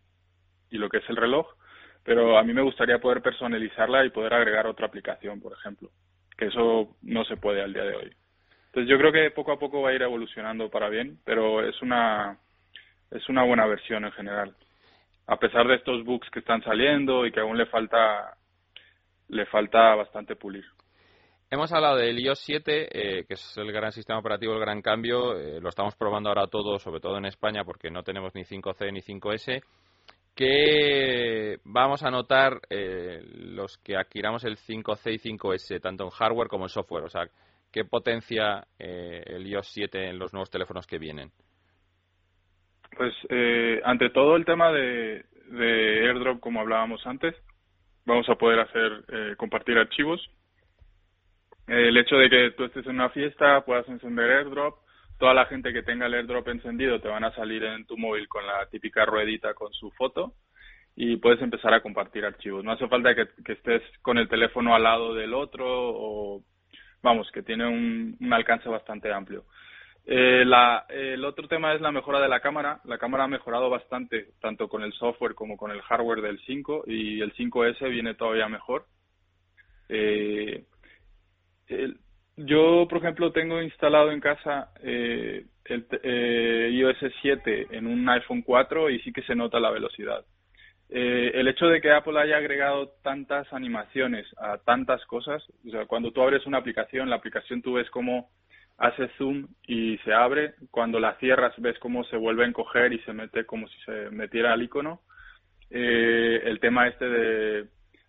y 0.69 0.77
lo 0.77 0.87
que 0.89 0.97
es 0.99 1.09
el 1.09 1.17
reloj 1.17 1.47
pero 2.03 2.37
a 2.37 2.43
mí 2.43 2.53
me 2.53 2.61
gustaría 2.61 2.99
poder 2.99 3.21
personalizarla 3.21 4.05
y 4.05 4.09
poder 4.09 4.33
agregar 4.33 4.65
otra 4.67 4.87
aplicación, 4.87 5.39
por 5.39 5.53
ejemplo, 5.53 5.89
que 6.37 6.45
eso 6.45 6.95
no 7.01 7.23
se 7.25 7.37
puede 7.37 7.61
al 7.61 7.73
día 7.73 7.83
de 7.83 7.95
hoy. 7.95 8.11
Entonces 8.67 8.89
yo 8.89 8.97
creo 8.97 9.11
que 9.11 9.31
poco 9.31 9.51
a 9.51 9.59
poco 9.59 9.81
va 9.81 9.89
a 9.89 9.93
ir 9.93 10.01
evolucionando 10.01 10.69
para 10.69 10.89
bien, 10.89 11.19
pero 11.25 11.65
es 11.67 11.79
una 11.81 12.37
es 13.11 13.27
una 13.27 13.43
buena 13.43 13.65
versión 13.65 14.05
en 14.05 14.11
general. 14.13 14.55
A 15.27 15.37
pesar 15.37 15.67
de 15.67 15.75
estos 15.75 16.03
bugs 16.03 16.29
que 16.29 16.39
están 16.39 16.61
saliendo 16.63 17.25
y 17.25 17.31
que 17.31 17.39
aún 17.39 17.57
le 17.57 17.65
falta 17.67 18.37
le 19.29 19.45
falta 19.45 19.95
bastante 19.95 20.35
pulir. 20.35 20.65
Hemos 21.49 21.71
hablado 21.73 21.97
del 21.97 22.19
iOS 22.19 22.39
7, 22.39 22.87
eh, 22.91 23.25
que 23.25 23.33
es 23.33 23.57
el 23.57 23.71
gran 23.71 23.91
sistema 23.91 24.19
operativo, 24.19 24.53
el 24.53 24.59
gran 24.59 24.81
cambio. 24.81 25.37
Eh, 25.37 25.59
lo 25.59 25.69
estamos 25.69 25.95
probando 25.95 26.29
ahora 26.29 26.47
todo, 26.47 26.79
sobre 26.79 27.01
todo 27.01 27.17
en 27.17 27.25
España, 27.25 27.63
porque 27.63 27.89
no 27.89 28.03
tenemos 28.03 28.33
ni 28.35 28.43
5C 28.43 28.91
ni 28.91 29.01
5S. 29.01 29.61
¿Qué 30.33 31.59
vamos 31.65 32.03
a 32.03 32.09
notar 32.09 32.61
eh, 32.69 33.21
los 33.33 33.77
que 33.79 33.97
adquiramos 33.97 34.45
el 34.45 34.57
5C 34.57 35.13
y 35.13 35.37
5S, 35.37 35.81
tanto 35.81 36.05
en 36.05 36.09
hardware 36.09 36.47
como 36.47 36.65
en 36.65 36.69
software? 36.69 37.03
O 37.03 37.09
sea, 37.09 37.27
¿qué 37.71 37.83
potencia 37.83 38.65
eh, 38.79 39.21
el 39.25 39.45
iOS 39.45 39.67
7 39.67 40.09
en 40.09 40.19
los 40.19 40.31
nuevos 40.31 40.49
teléfonos 40.49 40.87
que 40.87 40.99
vienen? 40.99 41.31
Pues 43.01 43.15
eh, 43.29 43.81
ante 43.83 44.11
todo 44.11 44.35
el 44.35 44.45
tema 44.45 44.71
de, 44.71 45.25
de, 45.47 46.07
AirDrop, 46.07 46.39
como 46.39 46.61
hablábamos 46.61 47.01
antes, 47.07 47.33
vamos 48.05 48.29
a 48.29 48.35
poder 48.35 48.59
hacer 48.59 49.35
compartir 49.37 49.75
archivos. 49.79 50.21
El 51.65 51.97
hecho 51.97 52.15
de 52.17 52.29
que 52.29 52.51
tú 52.51 52.65
estés 52.65 52.85
en 52.85 52.93
una 52.97 53.09
fiesta, 53.09 53.65
puedas 53.65 53.89
encender 53.89 54.29
AirDrop, 54.29 54.75
toda 55.17 55.33
la 55.33 55.47
gente 55.47 55.73
que 55.73 55.81
tenga 55.81 56.05
el 56.05 56.13
airdrop 56.13 56.47
encendido 56.49 57.01
te 57.01 57.07
van 57.07 57.23
a 57.23 57.33
salir 57.33 57.63
en 57.63 57.87
tu 57.87 57.97
móvil 57.97 58.27
con 58.27 58.45
la 58.45 58.67
típica 58.69 59.03
ruedita 59.03 59.55
con 59.55 59.73
su 59.73 59.89
foto 59.89 60.33
y 60.95 61.17
puedes 61.17 61.41
empezar 61.41 61.73
a 61.73 61.81
compartir 61.81 62.23
archivos. 62.23 62.63
No 62.63 62.71
hace 62.71 62.87
falta 62.87 63.15
que, 63.15 63.27
estés 63.51 63.81
con 64.03 64.19
el 64.19 64.29
teléfono 64.29 64.75
al 64.75 64.83
lado 64.83 65.15
del 65.15 65.33
otro 65.33 65.65
o, 65.67 66.43
vamos, 67.01 67.31
que 67.31 67.41
tiene 67.41 67.67
un, 67.67 68.31
alcance 68.31 68.69
bastante 68.69 69.11
amplio. 69.11 69.45
Eh, 70.05 70.43
la, 70.45 70.85
el 70.89 71.23
otro 71.23 71.47
tema 71.47 71.73
es 71.73 71.81
la 71.81 71.91
mejora 71.91 72.19
de 72.19 72.29
la 72.29 72.39
cámara. 72.39 72.81
La 72.85 72.97
cámara 72.97 73.25
ha 73.25 73.27
mejorado 73.27 73.69
bastante, 73.69 74.29
tanto 74.41 74.67
con 74.67 74.83
el 74.83 74.93
software 74.93 75.35
como 75.35 75.57
con 75.57 75.71
el 75.71 75.81
hardware 75.81 76.21
del 76.21 76.39
5 76.45 76.83
y 76.87 77.21
el 77.21 77.33
5S 77.33 77.89
viene 77.89 78.15
todavía 78.15 78.49
mejor. 78.49 78.85
Eh, 79.89 80.65
el, 81.67 81.97
yo, 82.37 82.87
por 82.89 82.99
ejemplo, 82.99 83.31
tengo 83.31 83.61
instalado 83.61 84.11
en 84.11 84.19
casa 84.19 84.71
eh, 84.81 85.45
el 85.65 85.85
eh, 86.03 86.69
iOS 86.71 87.13
7 87.21 87.67
en 87.71 87.87
un 87.87 88.07
iPhone 88.09 88.41
4 88.41 88.89
y 88.89 88.99
sí 89.01 89.11
que 89.11 89.21
se 89.23 89.35
nota 89.35 89.59
la 89.59 89.69
velocidad. 89.69 90.25
Eh, 90.89 91.31
el 91.35 91.47
hecho 91.47 91.67
de 91.67 91.79
que 91.79 91.91
Apple 91.91 92.19
haya 92.19 92.37
agregado 92.37 92.89
tantas 93.01 93.51
animaciones 93.53 94.27
a 94.37 94.57
tantas 94.57 95.05
cosas, 95.05 95.43
o 95.65 95.71
sea, 95.71 95.85
cuando 95.85 96.11
tú 96.11 96.21
abres 96.21 96.45
una 96.45 96.57
aplicación, 96.57 97.09
la 97.09 97.15
aplicación 97.15 97.61
tú 97.61 97.73
ves 97.73 97.89
cómo 97.89 98.29
hace 98.81 99.07
zoom 99.17 99.47
y 99.67 99.97
se 99.99 100.11
abre, 100.11 100.55
cuando 100.71 100.99
la 100.99 101.13
cierras 101.19 101.53
ves 101.57 101.77
cómo 101.79 102.03
se 102.05 102.17
vuelve 102.17 102.43
a 102.43 102.47
encoger 102.47 102.91
y 102.91 102.99
se 102.99 103.13
mete 103.13 103.45
como 103.45 103.67
si 103.67 103.79
se 103.85 104.09
metiera 104.09 104.53
al 104.53 104.63
icono. 104.63 105.01
Eh, 105.69 106.41
el 106.43 106.59
tema 106.59 106.87
este 106.87 107.07
de 107.07 107.67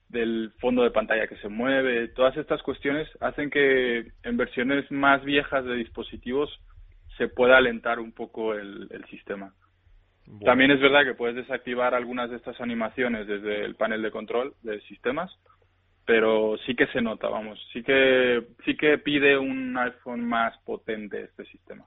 del 0.09 0.53
fondo 0.61 0.83
de 0.83 0.91
pantalla 0.91 1.27
que 1.27 1.39
se 1.39 1.49
mueve, 1.49 2.09
todas 2.09 2.37
estas 2.37 2.63
cuestiones 2.63 3.09
hacen 3.21 3.49
que 3.49 4.13
en 4.23 4.37
versiones 4.37 4.91
más 4.91 5.25
viejas 5.25 5.65
de 5.65 5.75
dispositivos 5.75 6.51
se 7.17 7.29
pueda 7.29 7.57
alentar 7.57 7.99
un 7.99 8.13
poco 8.13 8.55
el, 8.55 8.89
sistema. 9.09 9.55
También 10.45 10.71
es 10.71 10.81
verdad 10.81 11.05
que 11.05 11.15
puedes 11.15 11.37
desactivar 11.37 11.95
algunas 11.95 12.31
de 12.31 12.37
estas 12.37 12.61
animaciones 12.61 13.27
desde 13.27 13.65
el 13.65 13.75
panel 13.75 14.03
de 14.03 14.11
control 14.11 14.55
de 14.63 14.81
sistemas, 14.83 15.31
pero 16.05 16.57
sí 16.67 16.75
que 16.75 16.87
se 16.89 17.01
nota, 17.01 17.29
vamos, 17.29 17.59
sí 17.73 17.83
que 17.83 18.43
sí 18.65 18.77
que 18.77 18.99
pide 18.99 19.39
un 19.39 19.77
iPhone 19.77 20.27
más 20.27 20.57
potente 20.65 21.23
este 21.23 21.45
sistema. 21.47 21.85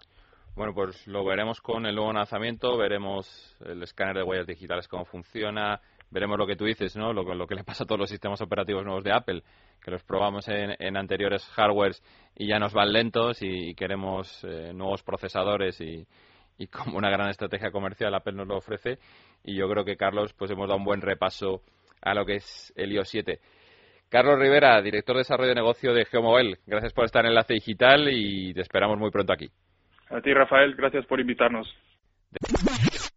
Bueno, 0.56 0.73
pues 0.73 1.06
lo 1.08 1.25
veremos 1.25 1.60
con 1.60 1.86
el 1.86 1.95
nuevo 1.95 2.13
lanzamiento, 2.13 2.78
veremos 2.78 3.58
el 3.65 3.84
escáner 3.84 4.15
de 4.15 4.23
huellas 4.23 4.47
digitales 4.47 4.88
cómo 4.88 5.04
funciona, 5.04 5.82
veremos 6.10 6.38
lo 6.38 6.47
que 6.47 6.56
tú 6.56 6.63
dices, 6.63 6.95
¿no? 6.95 7.12
Lo, 7.12 7.23
lo, 7.36 7.45
que 7.45 7.56
le 7.56 7.65
pasa 7.65 7.84
a 7.84 7.88
todos 7.88 7.99
los 7.99 8.10
sistemas 8.10 8.41
operativos 8.41 8.86
nuevos 8.86 9.04
de 9.04 9.12
Apple, 9.12 9.43
que 9.84 9.91
los 9.91 10.01
probamos 10.04 10.47
en, 10.47 10.95
anteriores 10.95 11.45
hardwares 11.47 12.01
y 12.36 12.47
ya 12.47 12.58
nos 12.58 12.73
van 12.73 12.93
lentos 12.93 13.41
y, 13.41 13.75
queremos 13.75 14.45
eh, 14.45 14.71
nuevos 14.73 15.04
procesadores 15.04 15.82
y, 15.82 16.08
y, 16.58 16.67
como 16.67 16.97
una 16.97 17.10
gran 17.10 17.30
estrategia 17.30 17.69
comercial 17.69 18.15
Apple 18.15 18.34
nos 18.34 18.47
lo 18.47 18.56
ofrece. 18.56 18.97
Y 19.43 19.58
yo 19.58 19.67
creo 19.69 19.84
que, 19.84 19.97
Carlos, 19.97 20.34
pues 20.34 20.49
hemos 20.51 20.69
dado 20.69 20.80
un 20.80 20.86
buen 20.86 21.01
repaso 21.01 21.62
a 22.01 22.13
lo 22.13 22.25
que 22.25 22.36
es 22.36 22.71
el 22.78 22.93
iOS 22.93 23.10
7. 23.10 23.39
Carlos 24.09 24.39
Rivera, 24.39 24.81
director 24.81 25.15
de 25.15 25.21
desarrollo 25.21 25.49
de 25.49 25.55
negocio 25.55 25.93
de 25.93 26.05
Geomobile, 26.05 26.57
gracias 26.65 26.93
por 26.93 27.05
estar 27.05 27.25
en 27.25 27.29
Enlace 27.29 27.53
Digital 27.53 28.07
y 28.11 28.53
te 28.53 28.61
esperamos 28.61 28.97
muy 28.97 29.11
pronto 29.11 29.33
aquí. 29.33 29.49
A 30.09 30.21
ti, 30.21 30.33
Rafael, 30.33 30.75
gracias 30.75 31.05
por 31.05 31.19
invitarnos. 31.19 31.67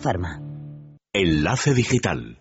Pharma. 0.00 0.40
Enlace 1.12 1.74
digital. 1.74 2.38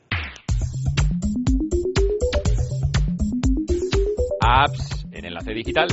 Apps 4.39 5.05
en 5.11 5.25
Enlace 5.25 5.53
digital. 5.53 5.87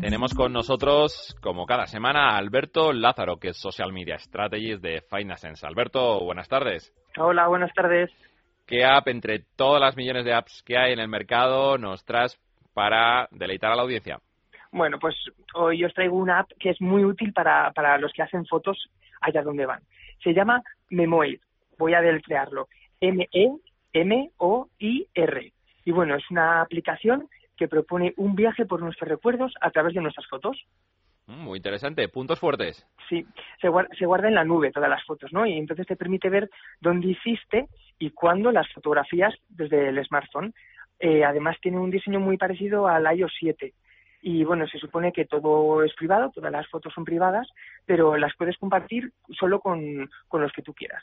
Tenemos 0.00 0.34
con 0.34 0.52
nosotros, 0.52 1.34
como 1.40 1.64
cada 1.64 1.86
semana, 1.86 2.30
a 2.30 2.36
Alberto 2.36 2.92
Lázaro, 2.92 3.38
que 3.38 3.48
es 3.48 3.56
Social 3.56 3.90
Media 3.92 4.18
Strategist 4.18 4.82
de 4.82 5.00
Finasense. 5.00 5.66
Alberto, 5.66 6.20
buenas 6.20 6.48
tardes. 6.48 6.92
Hola, 7.16 7.48
buenas 7.48 7.72
tardes. 7.72 8.10
¿Qué 8.66 8.84
app, 8.84 9.08
entre 9.08 9.44
todas 9.56 9.80
las 9.80 9.96
millones 9.96 10.26
de 10.26 10.34
apps 10.34 10.62
que 10.62 10.76
hay 10.76 10.92
en 10.92 10.98
el 10.98 11.08
mercado, 11.08 11.78
nos 11.78 12.04
traes 12.04 12.38
para 12.74 13.28
deleitar 13.30 13.72
a 13.72 13.76
la 13.76 13.82
audiencia? 13.82 14.20
Bueno, 14.72 14.98
pues 15.00 15.16
hoy 15.54 15.84
os 15.84 15.92
traigo 15.94 16.16
una 16.16 16.40
app 16.40 16.50
que 16.58 16.70
es 16.70 16.80
muy 16.80 17.04
útil 17.04 17.32
para, 17.32 17.72
para 17.72 17.98
los 17.98 18.12
que 18.12 18.22
hacen 18.22 18.46
fotos 18.46 18.88
allá 19.20 19.42
donde 19.42 19.66
van. 19.66 19.82
Se 20.22 20.32
llama 20.32 20.62
Memoir. 20.90 21.40
Voy 21.76 21.94
a 21.94 22.00
deletrearlo. 22.00 22.68
M-E-M-O-I-R. 23.00 23.52
Y 25.84 25.90
bueno, 25.92 26.14
es 26.14 26.30
una 26.30 26.60
aplicación 26.60 27.28
que 27.56 27.66
propone 27.68 28.14
un 28.16 28.36
viaje 28.36 28.64
por 28.64 28.80
nuestros 28.80 29.08
recuerdos 29.08 29.52
a 29.60 29.70
través 29.70 29.94
de 29.94 30.00
nuestras 30.00 30.26
fotos. 30.28 30.56
Mm, 31.26 31.44
muy 31.44 31.56
interesante. 31.56 32.08
¿Puntos 32.08 32.38
fuertes? 32.38 32.86
Sí, 33.08 33.26
se 33.60 33.68
guarda, 33.68 33.88
se 33.98 34.06
guarda 34.06 34.28
en 34.28 34.34
la 34.34 34.44
nube 34.44 34.70
todas 34.70 34.88
las 34.88 35.04
fotos, 35.04 35.32
¿no? 35.32 35.46
Y 35.46 35.58
entonces 35.58 35.86
te 35.86 35.96
permite 35.96 36.28
ver 36.28 36.48
dónde 36.80 37.08
hiciste 37.08 37.66
y 37.98 38.10
cuándo 38.10 38.52
las 38.52 38.72
fotografías 38.72 39.34
desde 39.48 39.88
el 39.88 40.04
smartphone. 40.04 40.54
Eh, 41.00 41.24
además 41.24 41.56
tiene 41.60 41.78
un 41.78 41.90
diseño 41.90 42.20
muy 42.20 42.36
parecido 42.36 42.86
al 42.86 43.04
iOS 43.16 43.32
7 43.38 43.74
y 44.22 44.44
bueno, 44.44 44.66
se 44.66 44.78
supone 44.78 45.12
que 45.12 45.24
todo 45.24 45.82
es 45.82 45.94
privado, 45.94 46.30
todas 46.30 46.52
las 46.52 46.68
fotos 46.68 46.92
son 46.92 47.04
privadas, 47.04 47.48
pero 47.86 48.16
las 48.16 48.34
puedes 48.36 48.56
compartir 48.58 49.12
solo 49.38 49.60
con, 49.60 50.10
con 50.28 50.42
los 50.42 50.52
que 50.52 50.62
tú 50.62 50.74
quieras. 50.74 51.02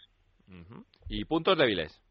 ¿Y 1.10 1.26
puntos 1.26 1.58
débiles? 1.58 2.02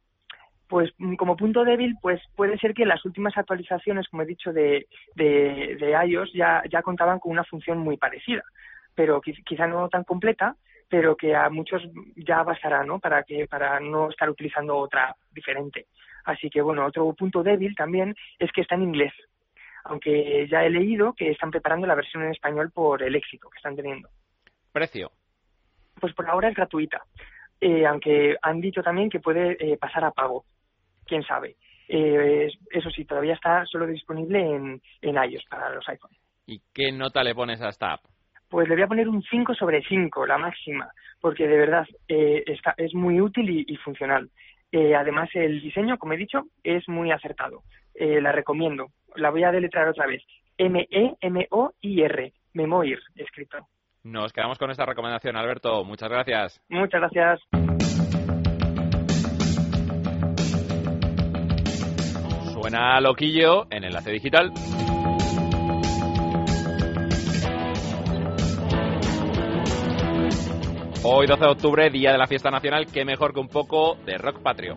Pues 0.69 0.92
mm, 0.99 1.14
como 1.14 1.37
punto 1.37 1.64
débil, 1.64 1.97
pues 2.03 2.21
puede 2.35 2.59
ser 2.59 2.75
que 2.75 2.85
las 2.85 3.05
últimas 3.05 3.37
actualizaciones, 3.37 4.09
como 4.09 4.23
he 4.23 4.27
dicho, 4.27 4.53
de, 4.53 4.88
de, 5.14 5.77
de 5.79 6.07
iOS 6.07 6.33
ya, 6.33 6.62
ya 6.71 6.83
contaban 6.83 7.21
con 7.21 7.33
una 7.33 7.45
función 7.45 7.79
muy 7.79 7.97
parecida, 7.97 8.42
pero 8.95 9.21
quizá 9.21 9.66
no 9.66 9.88
tan 9.88 10.05
completa, 10.05 10.57
pero 10.88 11.16
que 11.16 11.35
a 11.35 11.49
muchos 11.51 11.83
ya 12.16 12.42
bastará, 12.42 12.85
¿no? 12.85 12.99
Para 12.99 13.23
que 13.23 13.47
para 13.47 13.81
no 13.81 14.11
estar 14.11 14.29
utilizando 14.29 14.77
otra 14.77 15.14
diferente. 15.33 15.87
Así 16.25 16.51
que 16.51 16.61
bueno, 16.61 16.85
otro 16.85 17.12
punto 17.14 17.42
débil 17.42 17.75
también 17.77 18.14
es 18.38 18.51
que 18.53 18.62
está 18.62 18.75
en 18.75 18.83
inglés 18.83 19.12
aunque 19.88 20.46
ya 20.51 20.64
he 20.64 20.70
leído 20.70 21.12
que 21.14 21.31
están 21.31 21.51
preparando 21.51 21.87
la 21.87 21.94
versión 21.94 22.25
en 22.25 22.33
español 22.33 22.70
por 22.72 23.03
el 23.03 23.14
éxito 23.14 23.49
que 23.49 23.57
están 23.57 23.77
teniendo. 23.77 24.09
¿Precio? 24.72 25.11
Pues 26.01 26.12
por 26.14 26.29
ahora 26.29 26.49
es 26.49 26.55
gratuita, 26.55 27.03
eh, 27.61 27.87
aunque 27.87 28.37
han 28.42 28.61
dicho 28.61 28.83
también 28.83 29.09
que 29.09 29.20
puede 29.20 29.57
eh, 29.61 29.77
pasar 29.79 30.05
a 30.05 30.11
pago, 30.11 30.44
quién 31.07 31.22
sabe. 31.22 31.57
Eh, 31.88 32.51
eso 32.70 32.90
sí, 32.90 33.05
todavía 33.05 33.35
está 33.35 33.64
solo 33.66 33.87
disponible 33.87 34.40
en, 34.40 34.83
en 35.01 35.14
iOS 35.14 35.44
para 35.49 35.70
los 35.70 35.88
iPhones. 35.88 36.18
¿Y 36.46 36.61
qué 36.75 36.92
nota 36.92 37.22
le 37.22 37.35
pones 37.35 37.62
a 37.62 37.68
esta 37.68 37.94
app? 37.94 38.01
Pues 38.49 38.68
le 38.68 38.75
voy 38.75 38.85
a 38.85 38.88
poner 38.88 39.09
un 39.09 39.22
5 39.22 39.55
sobre 39.55 39.83
5, 39.83 40.27
la 40.27 40.38
máxima, 40.38 40.88
porque 41.20 41.49
de 41.49 41.57
verdad 41.57 41.87
está, 42.07 42.75
es 42.77 42.94
muy 42.94 43.20
útil 43.20 43.51
y, 43.51 43.64
y 43.66 43.77
funcional. 43.77 44.31
además, 44.72 45.29
el 45.35 45.61
diseño, 45.61 45.99
como 45.99 46.12
he 46.12 46.16
dicho, 46.16 46.44
es 46.62 46.88
muy 46.88 47.11
acertado. 47.11 47.62
la 47.99 48.31
recomiendo 48.31 48.90
la 49.14 49.31
voy 49.31 49.45
a 49.45 49.53
deletrar 49.53 49.88
otra 49.88 50.07
vez. 50.07 50.23
M-E-M-O-I-R. 50.59 52.33
Memoir, 52.55 52.99
escrito. 53.16 53.59
Nos 54.05 54.33
quedamos 54.33 54.59
con 54.59 54.71
esta 54.71 54.87
recomendación, 54.87 55.37
Alberto. 55.37 55.85
Muchas 55.85 56.09
gracias. 56.09 56.61
Muchas 56.69 57.01
gracias. 57.01 57.40
Suena 62.53 63.01
loquillo 63.01 63.66
en 63.71 63.85
Enlace 63.85 64.12
Digital. 64.12 64.53
Hoy 71.09 71.27
12 71.29 71.40
de 71.40 71.51
octubre, 71.51 71.90
día 71.90 72.11
de 72.11 72.19
la 72.19 72.27
fiesta 72.27 72.51
nacional, 72.51 72.87
qué 72.92 73.05
mejor 73.05 73.33
que 73.33 73.38
un 73.38 73.49
poco 73.49 73.97
de 74.05 74.19
rock 74.19 74.40
patrio. 74.42 74.77